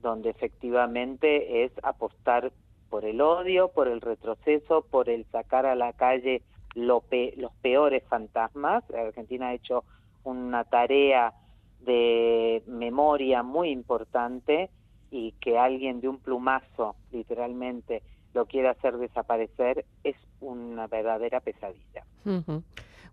[0.02, 2.52] donde efectivamente es apostar
[2.90, 7.52] por el odio, por el retroceso, por el sacar a la calle lo pe- los
[7.62, 8.84] peores fantasmas.
[8.92, 9.86] Argentina ha hecho
[10.24, 11.34] una tarea
[11.80, 14.70] de memoria muy importante
[15.12, 22.04] y que alguien de un plumazo, literalmente, lo quiera hacer desaparecer es una verdadera pesadilla.
[22.26, 22.64] Ujú.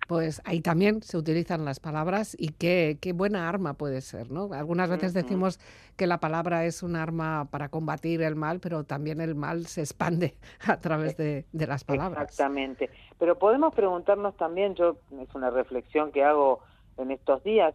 [0.08, 4.52] Pues ahí también se utilizan las palabras y qué, qué buena arma puede ser, ¿no?
[4.52, 5.58] Algunas veces decimos
[5.96, 9.80] que la palabra es un arma para combatir el mal, pero también el mal se
[9.80, 10.34] expande
[10.66, 12.30] a través de, de las palabras.
[12.30, 12.90] Exactamente.
[13.18, 16.60] Pero podemos preguntarnos también, yo es una reflexión que hago
[16.98, 17.74] en estos días,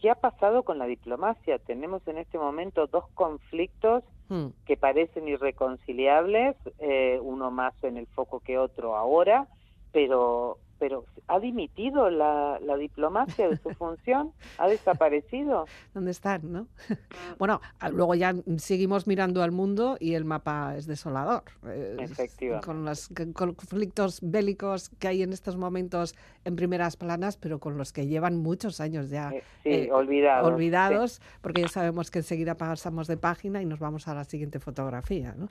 [0.00, 1.58] ¿qué ha pasado con la diplomacia?
[1.58, 8.06] Tenemos en este momento dos conflictos Mm, que parecen irreconciliables, eh, uno más en el
[8.06, 9.46] foco que otro ahora,
[9.92, 14.32] pero pero ¿ha dimitido la, la diplomacia de su función?
[14.58, 15.66] ¿Ha desaparecido?
[15.94, 16.66] ¿Dónde están, no?
[17.38, 21.44] Bueno, a- luego ya seguimos mirando al mundo y el mapa es desolador.
[21.68, 22.66] Eh, Efectivamente.
[22.66, 23.08] Con los
[23.44, 28.36] conflictos bélicos que hay en estos momentos en primeras planas, pero con los que llevan
[28.38, 30.48] muchos años ya Eh, sí, eh, olvidados.
[30.48, 30.52] sí.
[30.54, 34.58] olvidados, porque ya sabemos que enseguida pasamos de página y nos vamos a la siguiente
[34.58, 35.46] fotografía, ¿no?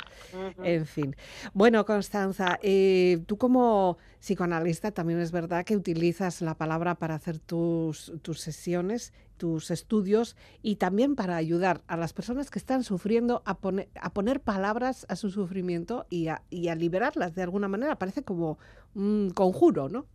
[0.61, 1.15] En fin.
[1.53, 7.39] Bueno, Constanza, eh, tú como psicoanalista también es verdad que utilizas la palabra para hacer
[7.39, 13.41] tus, tus sesiones, tus estudios y también para ayudar a las personas que están sufriendo
[13.45, 17.67] a, poner a poner palabras a su sufrimiento y a, y a liberarlas de alguna
[17.67, 17.95] manera.
[17.95, 18.59] Parece como
[18.93, 20.05] un conjuro, ¿no?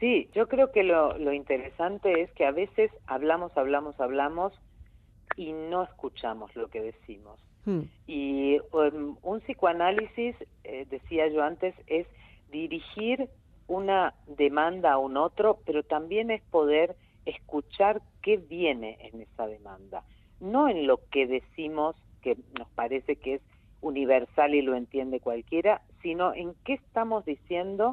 [0.00, 4.52] Sí, yo creo que lo, lo interesante es que a veces hablamos, hablamos, hablamos
[5.36, 7.40] y no escuchamos lo que decimos.
[7.64, 12.06] Mm, Y um, un psicoanálisis, eh, decía yo antes, es
[12.54, 13.28] dirigir
[13.66, 20.04] una demanda a un otro, pero también es poder escuchar qué viene en esa demanda,
[20.38, 23.42] no en lo que decimos que nos parece que es
[23.80, 27.92] universal y lo entiende cualquiera, sino en qué estamos diciendo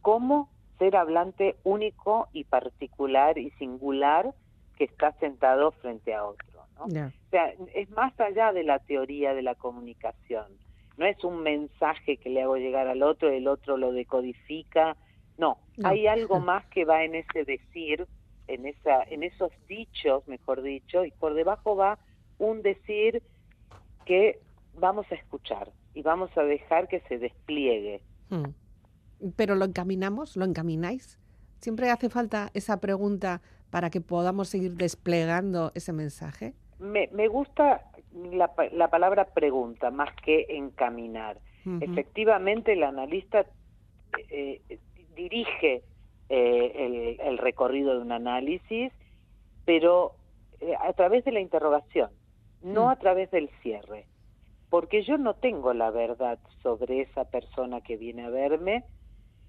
[0.00, 4.34] como ser hablante único y particular y singular
[4.76, 6.64] que está sentado frente a otro.
[6.76, 6.84] ¿no?
[6.84, 10.46] O sea, es más allá de la teoría de la comunicación.
[10.96, 14.96] No es un mensaje que le hago llegar al otro, el otro lo decodifica.
[15.38, 15.88] No, No.
[15.88, 18.06] hay algo más que va en ese decir,
[18.48, 21.98] en esa, en esos dichos, mejor dicho, y por debajo va
[22.38, 23.22] un decir
[24.04, 24.40] que
[24.74, 28.02] vamos a escuchar y vamos a dejar que se despliegue.
[28.28, 28.50] Mm.
[29.36, 31.18] Pero lo encaminamos, lo encamináis.
[31.60, 36.54] Siempre hace falta esa pregunta para que podamos seguir desplegando ese mensaje.
[36.78, 41.38] Me, me gusta la, la palabra pregunta más que encaminar.
[41.80, 43.44] Efectivamente, el analista
[44.30, 44.60] eh,
[45.14, 45.82] dirige
[46.28, 48.92] eh, el, el recorrido de un análisis,
[49.64, 50.12] pero
[50.60, 52.10] eh, a través de la interrogación,
[52.62, 52.88] no Mm.
[52.88, 54.06] a través del cierre.
[54.70, 58.84] Porque yo no tengo la verdad sobre esa persona que viene a verme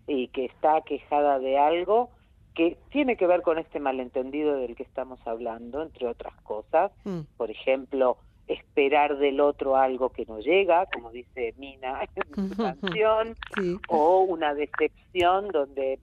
[0.08, 2.10] y que está quejada de algo
[2.56, 7.22] que tiene que ver con este malentendido del que estamos hablando, entre otras cosas Mm,
[7.38, 8.18] por ejemplo,
[8.54, 12.02] esperar del otro algo que no llega, como dice Mina
[12.38, 13.78] en su canción, Sí.
[13.90, 16.00] o una decepción donde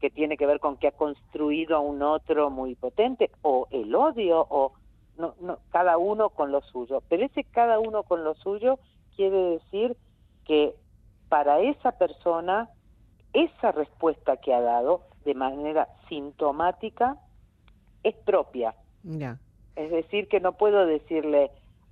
[0.00, 3.94] que tiene que ver con que ha construido a un otro muy potente, o el
[3.94, 4.72] odio, o
[5.18, 7.02] no, no, cada uno con lo suyo.
[7.10, 8.78] Pero ese cada uno con lo suyo
[9.14, 9.96] quiere decir
[10.46, 10.74] que
[11.28, 12.70] para esa persona,
[13.34, 17.18] esa respuesta que ha dado de manera sintomática
[18.02, 18.74] es propia.
[19.76, 21.50] Es decir, que no puedo decirle,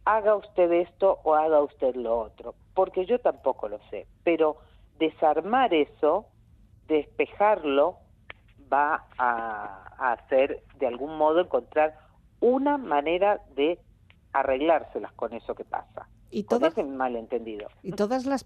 [0.09, 4.07] haga usted esto o haga usted lo otro, porque yo tampoco lo sé.
[4.25, 4.57] Pero
[4.99, 6.25] desarmar eso,
[6.87, 7.99] despejarlo,
[8.73, 11.95] va a, hacer, de algún modo, encontrar
[12.41, 13.79] una manera de
[14.33, 17.69] arreglárselas con eso que pasa, ¿Y con todas, ese malentendido.
[17.83, 18.45] y todas las,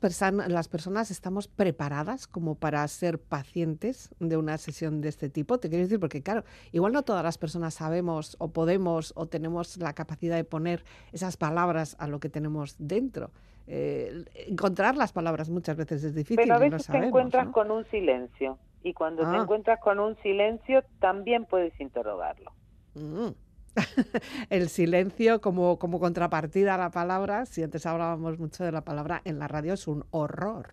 [0.48, 5.58] las personas estamos preparadas como para ser pacientes de una sesión de este tipo?
[5.58, 9.76] Te quiero decir, porque claro, igual no todas las personas sabemos o podemos o tenemos
[9.78, 13.30] la capacidad de poner esas palabras a lo que tenemos dentro.
[13.66, 16.36] Eh, encontrar las palabras muchas veces es difícil.
[16.36, 17.52] Pero a veces te encuentras ¿no?
[17.52, 19.42] con un silencio, y cuando te Ah.
[19.42, 22.52] encuentras con un silencio, también puedes interrogarlo.
[22.94, 23.28] Mm.
[24.50, 29.22] El silencio como, como contrapartida a la palabra, si antes hablábamos mucho de la palabra
[29.24, 30.72] en la radio, es un horror.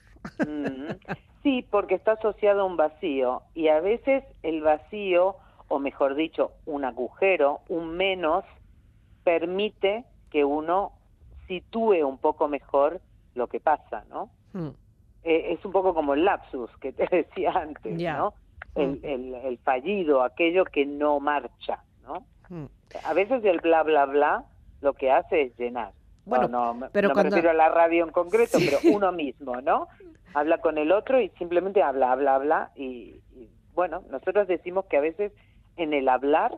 [1.44, 5.36] Sí, porque está asociado a un vacío y a veces el vacío,
[5.70, 8.44] o mejor dicho, un agujero, un menos,
[9.24, 10.92] permite que uno
[11.48, 13.00] sitúe un poco mejor
[13.36, 14.30] lo que pasa, ¿no?
[14.54, 14.70] Mm.
[15.24, 17.98] Eh, es un poco como el lapsus que te decía antes.
[18.02, 18.34] ¿no?
[18.76, 19.00] El, Mm.
[19.04, 22.24] el, el fallido, aquello que no marcha, ¿no?
[22.50, 22.66] Mm.
[23.06, 24.44] A veces el bla, bla, bla
[24.82, 25.92] lo que hace es llenar.
[26.26, 28.70] Bueno, no, no, pero no cuando- me refiero a la radio en concreto, Sí.
[28.70, 29.88] pero uno mismo, ¿no?
[30.34, 32.72] Habla con el otro y simplemente habla, habla, habla.
[32.76, 35.32] Y, y, bueno, nosotros decimos que a veces
[35.78, 36.58] en el hablar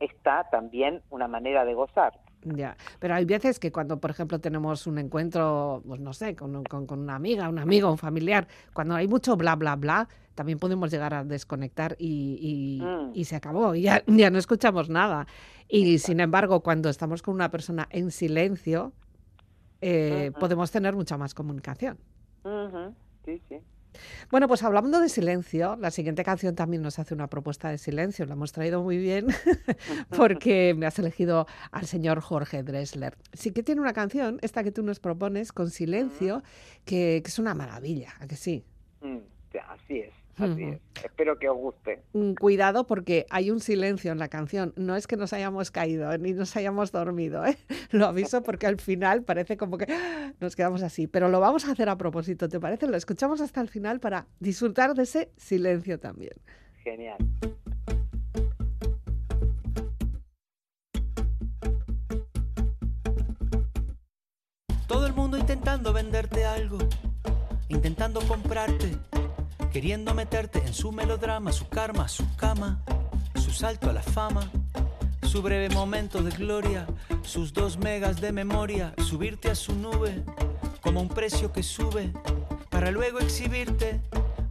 [0.00, 2.14] está también una manera de gozar.
[2.44, 6.64] Ya, pero hay veces que cuando, por ejemplo, tenemos un encuentro, pues no sé, con,
[6.64, 10.58] con- con una amiga, un amigo, un familiar, cuando hay mucho bla, bla, bla, también
[10.58, 13.10] podemos llegar a desconectar y, y- Mm.
[13.14, 15.26] y se acabó, y ya, ya no escuchamos nada.
[15.68, 18.92] Y sin embargo, cuando estamos con una persona en silencio,
[19.80, 21.98] eh, podemos tener mucha más comunicación.
[23.24, 23.56] Sí, sí.
[24.30, 28.26] Bueno, pues hablando de silencio, la siguiente canción también nos hace una propuesta de silencio.
[28.26, 29.26] La hemos traído muy bien
[30.16, 33.16] porque me has elegido al señor Jorge Dressler.
[33.32, 36.42] Sí que tiene una canción, esta que tú nos propones, con silencio,
[36.84, 38.64] que, que es una maravilla, ¿a que sí?
[39.00, 39.18] Mm,
[39.68, 40.80] Así es, así es.
[41.04, 42.02] Espero que os guste.
[42.12, 44.72] Mm, Cuidado porque hay un silencio en la canción.
[44.76, 47.44] No es que nos hayamos caído ni nos hayamos dormido.
[47.44, 47.56] ¿eh?
[47.90, 50.32] Lo aviso porque al final parece como que ¡ah!
[50.40, 51.06] nos quedamos así.
[51.06, 52.86] Pero lo vamos a hacer a propósito, ¿te parece?
[52.86, 56.32] Lo escuchamos hasta el final para disfrutar de ese silencio también.
[56.82, 57.18] Genial.
[64.86, 66.78] Todo el mundo intentando venderte algo,
[67.68, 68.92] intentando comprarte,
[69.72, 72.84] queriendo meterte en su melodrama, su karma, su cama,
[73.34, 74.50] su salto a la fama,
[75.22, 76.86] su breve momento de gloria,
[77.22, 80.22] sus dos megas de memoria, subirte a su nube
[80.82, 82.12] como un precio que sube,
[82.68, 84.02] para luego exhibirte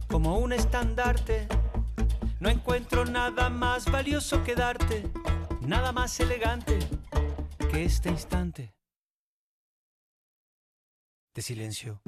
[0.08, 1.46] como un estandarte.
[2.40, 5.04] No encuentro nada más valioso que darte,
[5.60, 6.80] nada más elegante
[7.70, 8.74] que este instante
[11.32, 12.00] de silencio.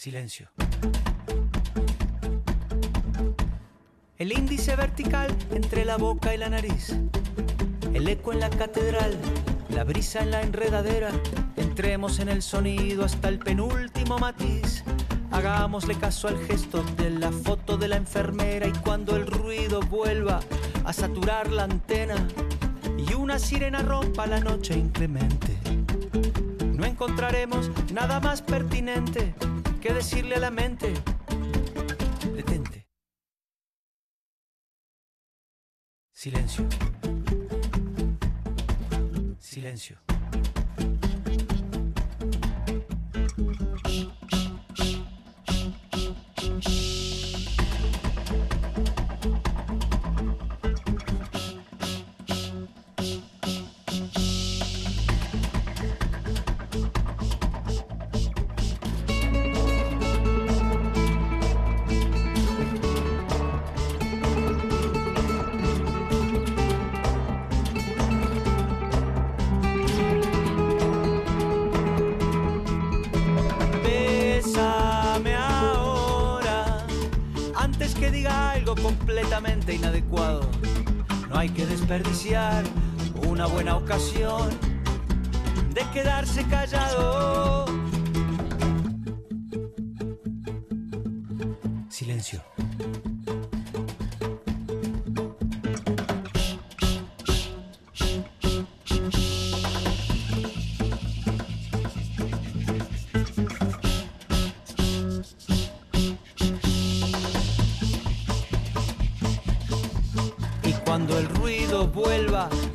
[0.00, 0.48] Silencio.
[4.16, 6.96] El índice vertical entre la boca y la nariz.
[7.92, 9.14] El eco en la catedral,
[9.68, 11.10] la brisa en la enredadera.
[11.58, 14.84] Entremos en el sonido hasta el penúltimo matiz.
[15.32, 20.40] Hagámosle caso al gesto de la foto de la enfermera y cuando el ruido vuelva
[20.82, 22.26] a saturar la antena
[22.96, 25.58] y una sirena rompa la noche inclemente
[26.72, 29.34] no encontraremos nada más pertinente
[29.80, 30.92] que decirle a la mente,
[32.34, 32.86] detente.
[36.12, 36.68] Silencio.
[39.38, 40.09] Silencio.
[83.28, 84.50] Una buena ocasión
[85.72, 87.59] de quedarse callado.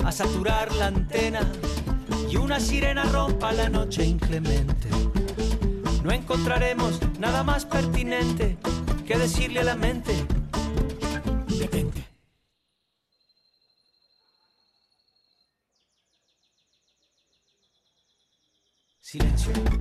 [0.03, 1.41] A saturar la antena
[2.29, 4.89] y una sirena rompa la noche inclemente,
[6.03, 8.57] no encontraremos nada más pertinente
[9.05, 10.13] que decirle a la mente.
[19.01, 19.74] Silencio.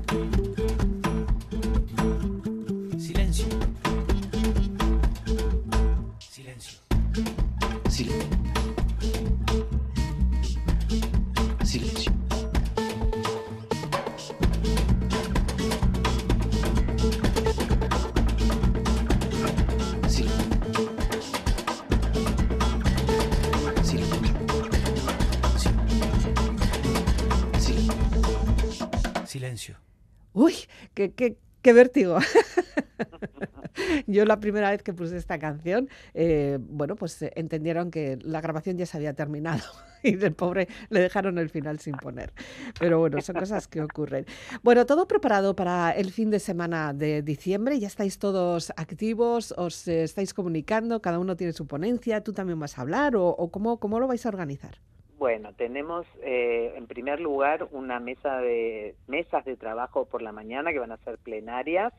[31.64, 32.18] Qué, vértigo.
[34.06, 38.40] Yo la primera vez que puse esta canción, eh, bueno, pues eh, entendieron que la
[38.40, 39.64] grabación ya se había terminado
[40.04, 42.32] y del pobre le dejaron el final sin poner.
[42.78, 44.26] Pero bueno, son cosas que ocurren.
[44.62, 47.80] Bueno, todo preparado para el fin de semana de diciembre.
[47.80, 52.78] Ya estáis todos activos, os estáis comunicando, cada uno tiene su ponencia, tú también vas
[52.78, 54.78] a hablar o, o cómo, cómo lo vais a organizar.
[55.16, 60.72] Bueno, tenemos eh, en primer lugar una mesa de mesas de trabajo por la mañana
[60.72, 61.92] que van a ser plenarias,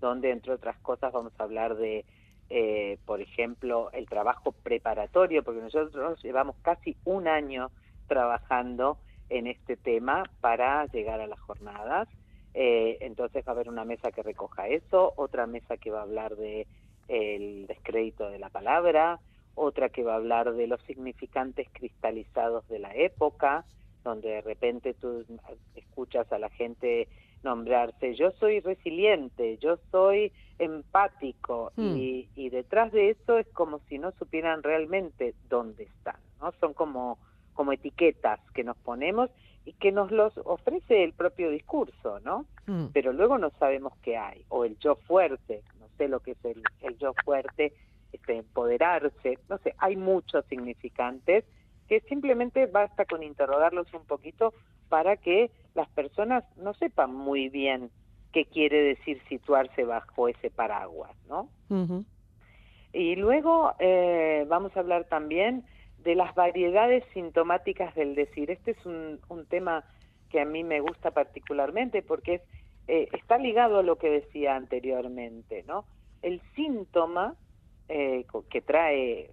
[0.00, 2.04] donde entre otras cosas vamos a hablar de
[2.52, 7.70] eh, por ejemplo, el trabajo preparatorio, porque nosotros llevamos casi un año
[8.08, 8.98] trabajando
[9.28, 12.08] en este tema para llegar a las jornadas.
[12.54, 16.02] Eh, entonces va a haber una mesa que recoja eso, otra mesa que va a
[16.02, 16.66] hablar de
[17.06, 19.20] el descrédito de la palabra,
[19.54, 23.64] otra que va a hablar de los significantes cristalizados de la época,
[24.04, 25.24] donde de repente tú
[25.74, 27.08] escuchas a la gente
[27.42, 31.96] nombrarse, yo soy resiliente, yo soy empático, Hmm.
[31.96, 36.52] y, y detrás de eso es como si no supieran realmente dónde están, ¿no?
[36.60, 37.18] Son como,
[37.54, 39.30] como etiquetas que nos ponemos
[39.64, 42.46] y que nos los ofrece el propio discurso, ¿no?
[42.66, 42.86] Mm.
[42.92, 46.44] Pero luego no sabemos qué hay, o el yo fuerte, no sé lo que es
[46.44, 47.72] el, el yo fuerte,
[48.12, 51.44] este, empoderarse, no sé, hay muchos significantes
[51.88, 54.54] que simplemente basta con interrogarlos un poquito
[54.88, 57.90] para que las personas no sepan muy bien
[58.32, 61.48] qué quiere decir situarse bajo ese paraguas, ¿no?
[61.68, 62.04] Ujú.
[62.92, 65.64] Y luego eh, vamos a hablar también
[65.98, 68.50] de las variedades sintomáticas del decir.
[68.50, 69.84] Este es un, un tema
[70.28, 72.42] que a mí me gusta particularmente porque es,
[72.88, 75.84] eh, está ligado a lo que decía anteriormente, ¿no?
[76.22, 77.34] El síntoma
[77.90, 79.30] eh, que trae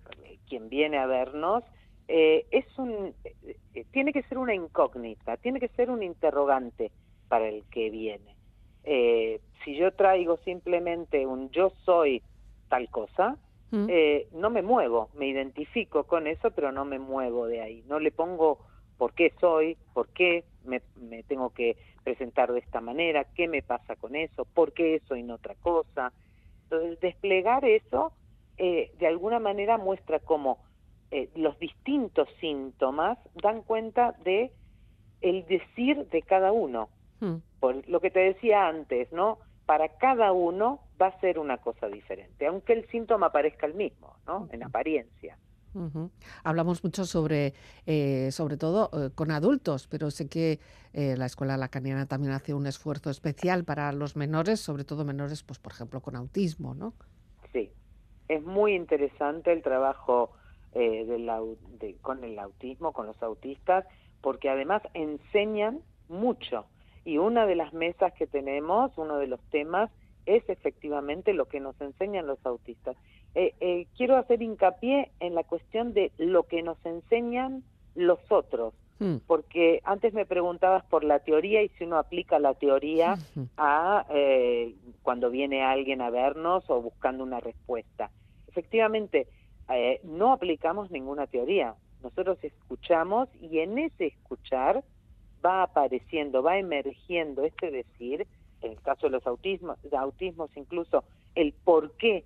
[0.47, 1.63] quien viene a vernos
[2.07, 6.91] eh, es un, eh, tiene que ser una incógnita, tiene que ser un interrogante
[7.27, 8.35] para el que viene.
[8.83, 12.23] Eh, si yo traigo simplemente un yo soy
[12.69, 13.37] tal cosa,
[13.69, 13.87] Mm.
[13.89, 17.83] eh, no me muevo, me identifico con eso, pero no me muevo de ahí.
[17.87, 18.59] No le pongo
[18.97, 23.61] por qué soy, por qué me, me tengo que presentar de esta manera, qué me
[23.61, 26.13] pasa con eso, por qué eso y no otra cosa.
[26.63, 28.13] Entonces, desplegar eso
[28.57, 30.59] eh, de alguna manera muestra cómo
[31.11, 34.51] eh, los distintos síntomas dan cuenta de
[35.21, 36.89] el decir de cada uno.
[37.19, 37.35] Mm.
[37.59, 39.39] Por lo que te decía antes, ¿no?
[39.65, 44.15] Para cada uno va a ser una cosa diferente, aunque el síntoma parezca el mismo,
[44.25, 44.47] ¿no?
[44.51, 45.37] En apariencia.
[46.43, 47.53] Hablamos mucho sobre,
[47.85, 50.59] eh, sobre todo eh, con adultos, pero sé que
[50.93, 55.43] eh, la Escuela Lacaniana también hace un esfuerzo especial para los menores, sobre todo menores,
[55.43, 56.93] pues por ejemplo, con autismo, ¿no?
[57.53, 57.71] Sí,
[58.27, 60.31] es muy interesante el trabajo
[60.73, 61.05] eh,
[61.79, 63.85] de- con el autismo, con los autistas,
[64.21, 66.65] porque además enseñan mucho.
[67.05, 69.89] Y una de las mesas que tenemos, uno de los temas,
[70.25, 72.97] es efectivamente lo que nos enseñan los autistas.
[73.33, 77.63] Eh, eh, quiero hacer hincapié en la cuestión de lo que nos enseñan
[77.95, 79.17] los otros, Mm.
[79.27, 83.15] porque antes me preguntabas por la teoría y si uno aplica la teoría
[83.57, 88.09] a eh, cuando viene alguien a vernos o buscando una respuesta.
[88.47, 89.27] Efectivamente,
[89.69, 91.75] eh, no aplicamos ninguna teoría.
[92.01, 94.83] Nosotros escuchamos y en ese escuchar
[95.45, 98.25] va apareciendo, va emergiendo este decir,
[98.61, 101.03] en el caso de los autismos, de autismos incluso,
[101.35, 102.25] el por qué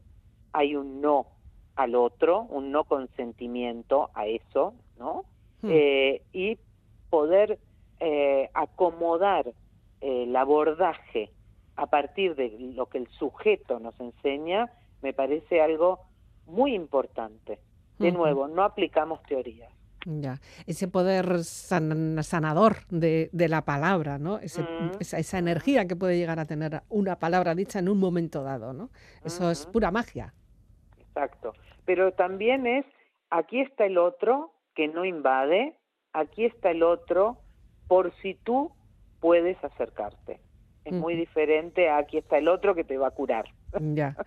[0.54, 1.28] hay un no
[1.76, 5.26] al otro, un no consentimiento a eso, ¿no?
[5.62, 5.70] Mm.
[5.72, 6.58] Eh, y
[7.10, 7.60] poder
[8.00, 9.46] eh, acomodar
[10.02, 11.30] el abordaje
[11.76, 16.00] a partir de lo que el sujeto nos enseña, me parece algo
[16.48, 17.60] muy importante.
[18.00, 19.72] De nuevo, no aplicamos teorías.
[20.06, 24.40] Ya, ese poder san- sanador de, de la palabra, ¿no?
[24.40, 24.92] Ese- Mm.
[25.00, 28.74] esa, esa energía que puede llegar a tener una palabra dicha en un momento dado,
[28.74, 28.90] ¿no?
[29.24, 30.34] Eso es pura magia.
[31.00, 31.54] Exacto.
[31.86, 32.86] Pero también es,
[33.30, 35.78] aquí está el otro que no invade,
[36.14, 37.40] aquí está el otro
[37.88, 38.72] por si tú
[39.20, 40.42] puedes acercarte.
[40.84, 43.46] Es muy diferente a aquí está el otro que te va a curar.
[43.80, 44.18] Ya.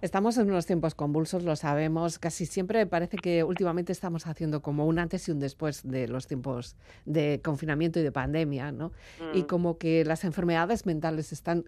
[0.00, 2.20] Estamos en unos tiempos convulsos, lo sabemos.
[2.20, 6.28] Casi siempre parece que últimamente estamos haciendo como un antes y un después de los
[6.28, 8.92] tiempos de confinamiento y de pandemia, ¿no?
[9.34, 9.46] Y Mm.
[9.46, 11.64] como que las enfermedades mentales están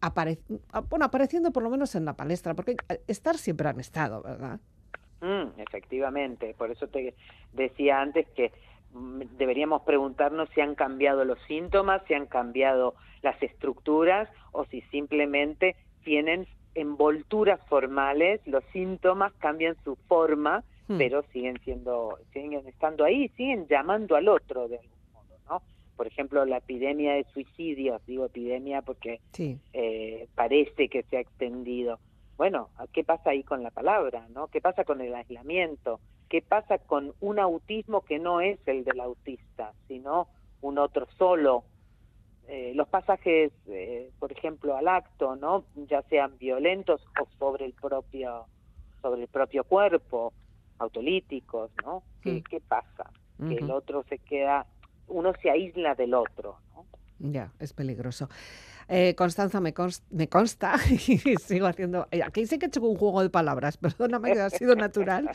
[0.00, 0.38] apare-
[0.88, 2.76] bueno, apareciendo por lo menos en la palestra, porque
[3.06, 4.58] estar siempre han estado, ¿verdad?
[5.20, 7.14] Mm, efectivamente, por eso te
[7.52, 8.52] decía antes que
[8.92, 14.80] mm, deberíamos preguntarnos si han cambiado los síntomas, si han cambiado las estructuras o si
[14.90, 20.96] simplemente tienen envolturas formales, los síntomas cambian su forma, Hmm.
[20.96, 25.62] pero siguen siendo, siguen estando ahí, siguen llamando al otro de algún modo, ¿no?
[25.96, 29.58] Por ejemplo, la epidemia de suicidios, digo epidemia porque Sí.
[29.74, 31.98] eh, parece que se ha extendido.
[32.38, 34.26] Bueno, ¿qué pasa ahí con la palabra?
[34.30, 34.46] ¿no?
[34.46, 36.00] ¿Qué pasa con el aislamiento?
[36.28, 40.28] ¿Qué pasa con un autismo que no es el del autista, sino
[40.60, 41.64] un otro solo?
[42.46, 45.64] Eh, los pasajes, eh, por ejemplo, al acto, ¿no?
[45.74, 48.46] Ya sean violentos o sobre el propio,
[49.02, 50.32] sobre el propio cuerpo,
[50.78, 52.04] autolíticos, ¿no?
[52.22, 52.42] ¿Qué, Mm.
[52.48, 53.10] qué pasa?
[53.38, 54.66] Que el otro se queda,
[55.08, 56.86] uno se aísla del otro, ¿no?
[57.20, 58.28] Ya, es peligroso.
[58.90, 62.80] Eh, Constanza, me, cons- me consta, y sigo haciendo, eh, aquí sí que he hecho
[62.80, 65.30] un juego de palabras, perdóname que ha sido natural,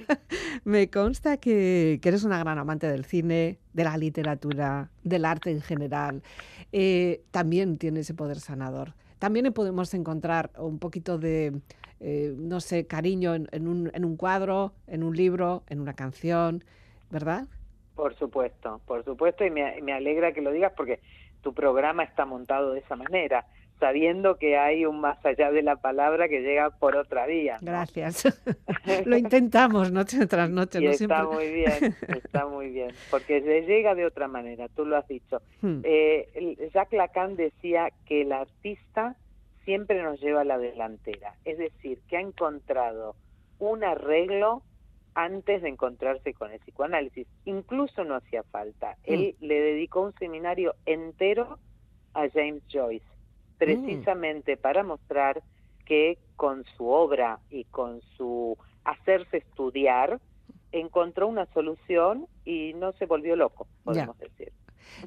[0.64, 5.60] me consta que, eres una gran amante del cine, de la literatura, del arte en
[5.60, 6.22] general.
[6.70, 8.94] Eh, también tiene ese poder sanador.
[9.18, 11.60] También podemos encontrar un poquito de,
[12.00, 16.62] no sé, cariño en, un, en un cuadro, en un libro, en una canción,
[17.10, 17.46] ¿verdad?
[17.94, 21.00] Por supuesto, por supuesto, y me alegra que lo digas porque
[21.44, 23.46] tu programa está montado de esa manera,
[23.78, 27.58] sabiendo que hay un más allá de la palabra que llega por otra vía.
[27.60, 27.66] ¿no?
[27.70, 28.24] Gracias.
[29.04, 30.80] Lo intentamos noche tras noche.
[30.80, 34.68] Y no está siempre- muy bien, está muy bien, porque se llega de otra manera,
[34.68, 35.42] tú lo has dicho.
[35.60, 35.80] Hmm.
[35.84, 39.16] Eh, Jacques Lacan decía que el artista
[39.64, 43.16] siempre nos lleva a la delantera, es decir, que ha encontrado
[43.58, 44.62] un arreglo
[45.14, 47.26] antes de encontrarse con el psicoanálisis.
[47.44, 48.96] Incluso no hacía falta.
[49.04, 51.58] Él le dedicó un seminario entero
[52.14, 53.06] a James Joyce,
[53.58, 55.42] precisamente para mostrar
[55.84, 60.20] que con su obra y con su hacerse estudiar,
[60.72, 64.52] encontró una solución y no se volvió loco, podemos decir.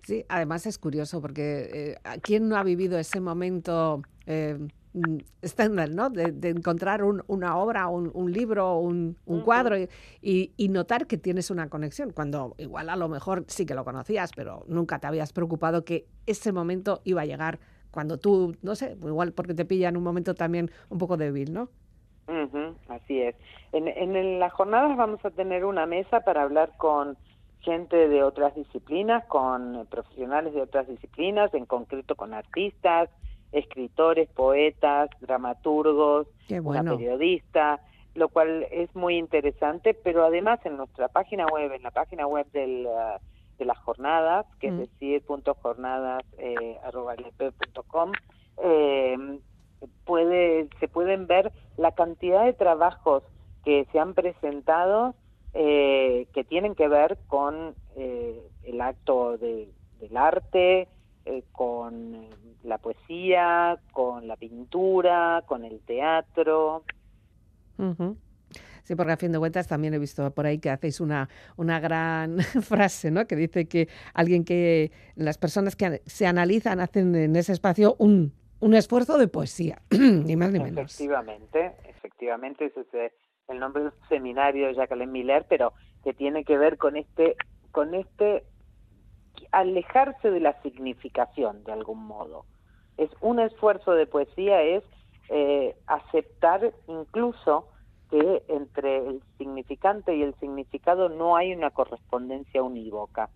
[0.03, 4.67] Sí, además es curioso porque eh, ¿a ¿quién no ha vivido ese momento eh, mm,
[5.41, 6.09] estándar, ¿no?
[6.09, 9.87] De, de encontrar un- una obra, un, un libro, un, un cuadro y,
[10.21, 13.83] y- y notar que tienes una conexión, cuando igual a lo mejor sí que lo
[13.85, 17.59] conocías, pero nunca te habías preocupado que ese momento iba a llegar
[17.91, 21.53] cuando tú, no sé, igual porque te pilla en un momento también un poco débil,
[21.53, 21.69] ¿no?
[22.89, 23.35] Así es.
[23.71, 27.17] En, en las jornadas vamos a tener una mesa para hablar con
[27.59, 33.09] gente de otras disciplinas, con eh, profesionales de otras disciplinas, en concreto con artistas,
[33.51, 36.97] escritores, poetas, dramaturgos, Qué una bueno.
[36.97, 37.81] periodista,
[38.13, 42.47] lo cual es muy interesante, pero además en nuestra página web, en la página web
[42.51, 43.19] del, ah,
[43.57, 44.73] de las jornadas, que Mm.
[44.81, 47.15] es decir, punto jornadas, eh, arroba
[47.87, 48.11] com,
[48.63, 49.39] eh,
[50.05, 53.23] puede, se pueden ver la cantidad de trabajos
[53.63, 55.15] que se han presentado
[55.53, 59.69] eh, que tienen que ver con eh, el acto de-
[59.99, 60.87] del arte,
[61.25, 62.29] eh, con eh,
[62.63, 66.83] la poesía, con la pintura, con el teatro.
[68.83, 71.27] Sí, porque a fin de cuentas también he visto por ahí que hacéis una,
[71.57, 73.27] una gran frase, ¿no?
[73.27, 78.33] Que dice que alguien que las personas que se analizan hacen en ese espacio un,
[78.59, 80.93] un esfuerzo de poesía, ni más ni menos.
[80.93, 83.11] Efectivamente, efectivamente, ese es eh,
[83.49, 87.35] el nombre del seminario de Jacqueline Miller, pero que tiene que ver con este,
[87.71, 88.45] con este
[89.51, 92.45] alejarse de la significación de algún modo.
[92.97, 94.83] Es un esfuerzo de poesía, es
[95.29, 97.67] eh, aceptar incluso
[98.09, 103.29] que entre el significante y el significado no hay una correspondencia unívoca.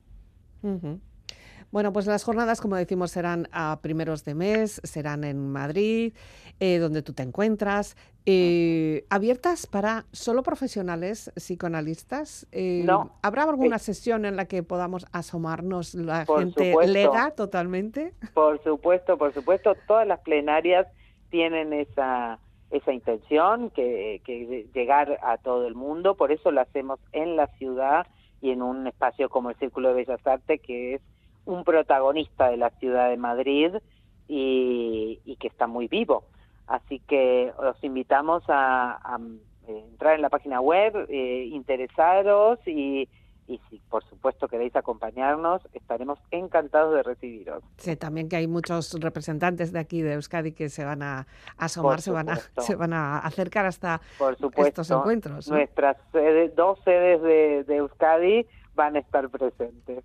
[1.72, 6.14] Bueno, pues las jornadas, como decimos, serán a primeros de mes, serán en Madrid,
[6.60, 7.95] eh, donde tú te encuentras,
[8.26, 12.47] eh, abiertas para solo profesionales psicoanalistas.
[12.51, 13.15] Eh, No.
[13.22, 13.80] ¿Habrá alguna Eh.
[13.80, 16.93] sesión en la que podamos asomarnos la Por gente supuesto.
[16.93, 18.13] lega totalmente?
[18.34, 20.88] Por supuesto, por supuesto, todas las plenarias
[21.30, 22.39] tienen esa
[22.72, 27.47] esa intención que, que llegar a todo el mundo, por eso lo hacemos en la
[27.57, 28.07] ciudad
[28.41, 31.01] y en un espacio como el Círculo de Bellas Artes que es
[31.43, 33.72] un protagonista de la ciudad de Madrid
[34.30, 36.24] y, y que está muy vivo.
[36.72, 39.19] Así que os invitamos a, a,
[39.67, 43.09] eh, entrar en la página web, eh, interesaros y,
[43.45, 47.61] y si por supuesto queréis acompañarnos, estaremos encantados de recibiros.
[47.76, 51.99] Sé también que hay muchos representantes de aquí de Euskadi que se van a asomar,
[51.99, 55.49] se van a, se van a acercar hasta Por supuesto, estos encuentros.
[55.49, 55.57] ¿no?
[55.57, 55.97] nuestras
[56.55, 60.03] dos sedes de, de Euskadi van a estar presentes.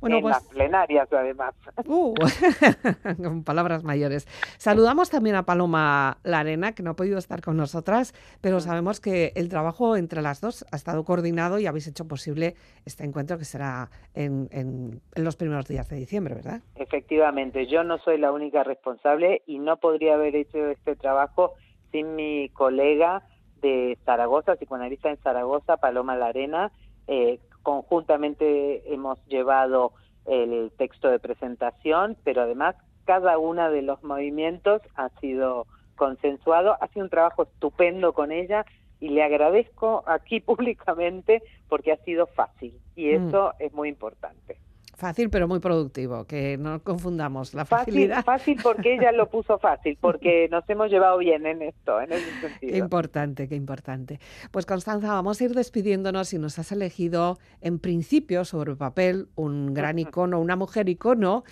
[0.00, 1.54] Bueno, en pues las plenarias, además.
[1.86, 2.14] Uh,
[3.22, 4.26] con palabras mayores.
[4.58, 9.32] Saludamos también a Paloma Larena, que no ha podido estar con nosotras, pero sabemos que
[9.36, 12.54] el trabajo entre las dos ha estado coordinado y habéis hecho posible
[12.84, 16.60] este encuentro que será en, en- en los primeros días de diciembre, ¿verdad?
[16.76, 21.52] Efectivamente, yo no soy la única responsable y no podría haber hecho este trabajo
[21.92, 23.22] sin mi colega
[23.60, 26.70] de Zaragoza, psicoanalista en Zaragoza, Paloma Larena.
[27.06, 29.92] Eh, conjuntamente hemos llevado
[30.24, 35.66] el texto de presentación, pero además cada uno de los movimientos ha sido
[35.96, 36.78] consensuado.
[36.80, 38.64] Ha sido un trabajo estupendo con ella
[39.00, 43.28] y le agradezco aquí públicamente porque ha sido fácil y Mm.
[43.28, 44.56] eso es muy importante.
[44.98, 48.24] Fácil, pero muy productivo, que no confundamos la Fácil, facilidad.
[48.24, 52.24] fácil porque ella lo puso fácil, porque nos hemos llevado bien en esto, en ese
[52.40, 52.76] Qué sentido.
[52.76, 54.18] importante, qué importante.
[54.50, 59.72] Pues Constanza, vamos a ir despidiéndonos y nos has elegido en principio sobre papel un
[59.72, 61.44] gran icono, una mujer icono,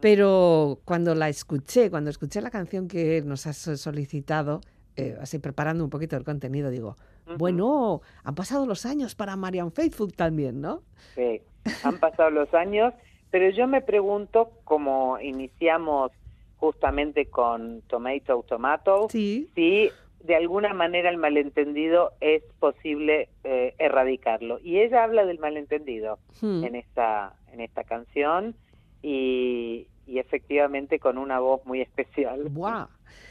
[0.00, 4.60] Pero cuando la escuché, cuando escuché la canción que nos has solicitado,
[4.96, 6.96] eh, así preparando un poquito el contenido, digo,
[7.36, 10.82] bueno, han pasado los años para Marian Faithfull también, ¿no?
[11.14, 11.40] Sí,
[11.84, 12.94] han pasado los años,
[13.30, 16.12] pero yo me pregunto, como iniciamos
[16.56, 19.50] justamente con Tomato Tomato, Sí.
[19.54, 19.90] si
[20.24, 24.58] de alguna manera el malentendido es posible eh, erradicarlo.
[24.62, 26.64] Y ella habla del malentendido Hmm.
[26.64, 28.54] en esta en esta canción
[29.02, 32.44] y, y efectivamente con una voz muy especial.
[32.50, 32.86] Buah.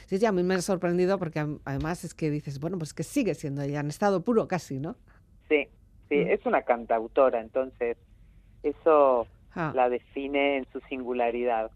[0.07, 3.03] Sí, sí, a mí me ha sorprendido porque además es que dices, bueno, pues que
[3.03, 4.95] sigue siendo ella en estado puro casi, ¿no?
[5.49, 5.67] Sí,
[6.09, 6.27] sí, Mm.
[6.29, 7.97] es una cantautora, entonces
[8.63, 9.71] eso Ah.
[9.75, 11.71] la define en su singularidad.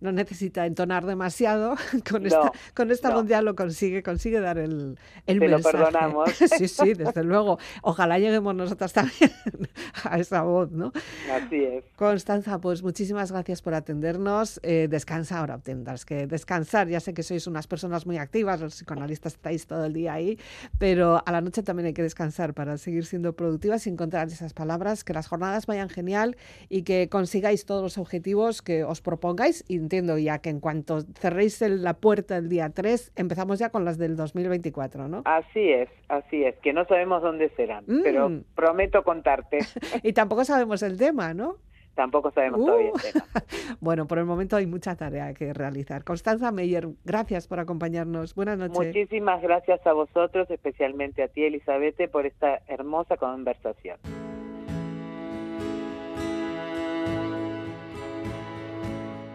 [0.00, 1.74] No necesita entonar demasiado,
[2.10, 3.24] con No, esta, con esta no.
[3.26, 4.96] ya lo consigue, consigue dar el,
[5.26, 5.76] el Te lo mensaje.
[5.76, 6.30] perdonamos.
[6.58, 7.58] Sí, sí, desde luego.
[7.82, 9.30] Ojalá lleguemos nosotras también
[10.04, 10.92] a esa voz, ¿no?
[11.32, 11.84] Así es.
[11.96, 14.60] Constanza, pues muchísimas gracias por atendernos.
[14.62, 16.88] Eh, descansa ahora, tendrás que descansar.
[16.88, 20.38] Ya sé que sois unas personas muy activas, los psicoanalistas estáis todo el día ahí,
[20.78, 24.52] pero a la noche también hay que descansar para seguir siendo productivas y encontrar esas
[24.54, 26.36] palabras, que las jornadas vayan genial
[26.68, 29.64] y que consigáis todos los objetivos que os propongáis.
[29.68, 33.70] Y entiendo ya que en cuanto cerréis el- la puerta el día 3, empezamos ya
[33.70, 35.22] con las del 2024, ¿no?
[35.24, 38.44] Así es, así es, que no sabemos dónde serán, pero Mm.
[38.54, 39.58] prometo contarte.
[40.04, 41.56] Y tampoco sabemos el tema, ¿no?
[41.94, 42.96] Tampoco sabemos todavía Uh.
[42.96, 43.24] el tema.
[43.80, 46.04] Bueno, por el momento hay mucha tarea que realizar.
[46.04, 48.34] Constanza Meyer, gracias por acompañarnos.
[48.34, 48.76] Buenas noches.
[48.94, 53.96] Muchísimas gracias a vosotros, especialmente a ti, Elizabeth, por esta hermosa conversación.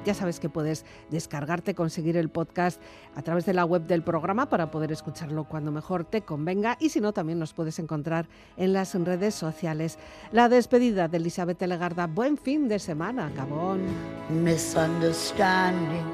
[0.06, 2.82] Ya sabes que puedes descargarte, conseguir el podcast
[3.16, 6.90] a través de la web del programa para poder escucharlo cuando mejor te convenga y
[6.90, 8.28] si no, también nos puedes encontrar
[8.58, 9.98] en las redes sociales.
[10.32, 12.08] La despedida de Elizabeth Legarda.
[12.08, 13.82] Buen fin de semana, Gabón.
[14.30, 16.06] Misunderstanding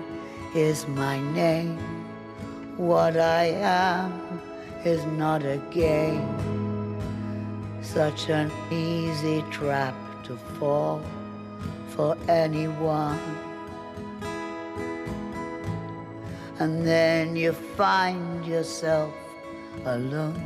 [0.55, 1.77] is my name.
[2.77, 4.11] What I am
[4.85, 6.21] is not a game.
[7.81, 11.01] Such an easy trap to fall
[11.89, 13.19] for anyone.
[16.59, 19.13] And then you find yourself
[19.85, 20.43] alone.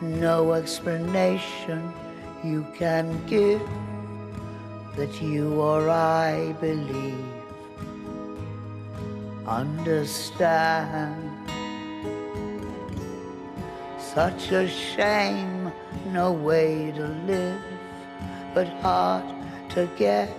[0.00, 1.92] No explanation
[2.44, 3.60] you can give
[4.94, 7.26] that you or I believe.
[9.44, 11.32] Understand.
[13.98, 15.72] Such a shame,
[16.12, 17.60] no way to live,
[18.54, 19.24] but hard
[19.70, 20.30] to get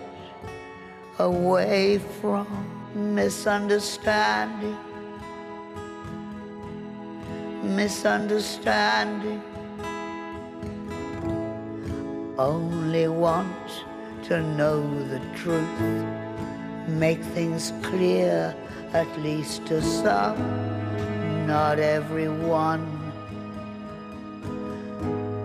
[1.18, 4.78] away from misunderstanding.
[7.64, 9.42] Misunderstanding.
[12.38, 13.84] Only want
[14.24, 15.80] to know the truth,
[16.88, 18.56] make things clear,
[18.94, 20.38] at least to some,
[21.46, 22.86] not everyone.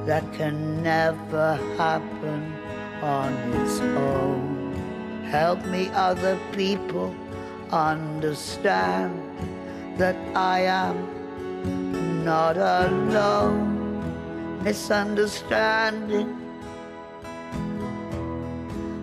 [0.07, 2.53] That can never happen
[3.03, 4.75] on its own.
[5.25, 7.15] Help me, other people,
[7.75, 9.21] understand
[9.99, 13.73] that I am not alone.
[14.63, 16.39] Misunderstanding,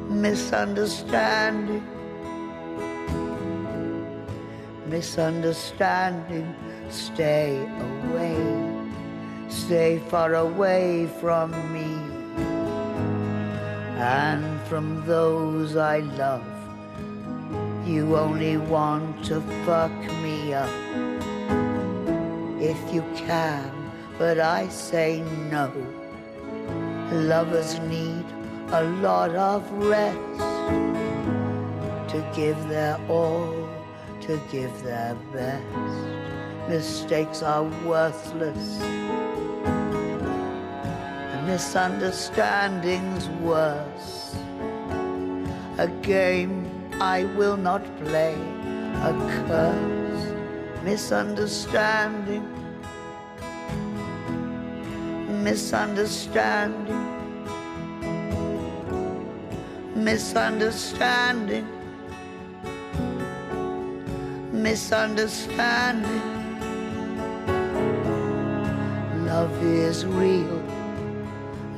[0.09, 1.83] misunderstanding,
[4.87, 6.55] misunderstanding.
[6.89, 7.59] Stay
[8.09, 8.37] away,
[9.49, 11.89] stay far away from me
[14.01, 16.60] and from those I love.
[17.85, 20.69] You only want to fuck me up
[22.61, 23.71] if you can,
[24.19, 25.71] but I say no.
[27.11, 28.25] Lovers need
[28.71, 30.17] a lot of rest
[32.11, 33.67] to give their all,
[34.21, 35.65] to give their best.
[36.69, 38.79] Mistakes are worthless,
[41.31, 44.35] and misunderstandings worse.
[45.79, 46.60] A game
[47.01, 48.35] I will not play,
[49.01, 49.11] a
[49.47, 50.23] curse,
[50.83, 52.45] misunderstanding,
[55.43, 57.01] misunderstanding,
[59.95, 61.67] misunderstanding,
[64.51, 66.21] misunderstanding.
[69.25, 70.63] Love is real,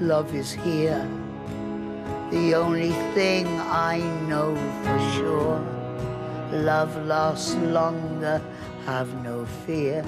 [0.02, 1.23] love is here.
[2.34, 5.62] The only thing I know for sure.
[6.52, 8.42] Love lasts longer,
[8.88, 10.04] have no fear.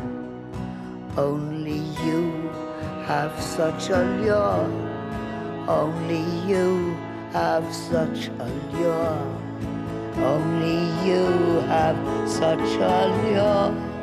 [1.16, 2.50] Only you
[3.06, 4.66] have such a lure.
[5.70, 6.98] Only you
[7.32, 9.22] have such a lure.
[10.18, 13.95] Only you have such a lure.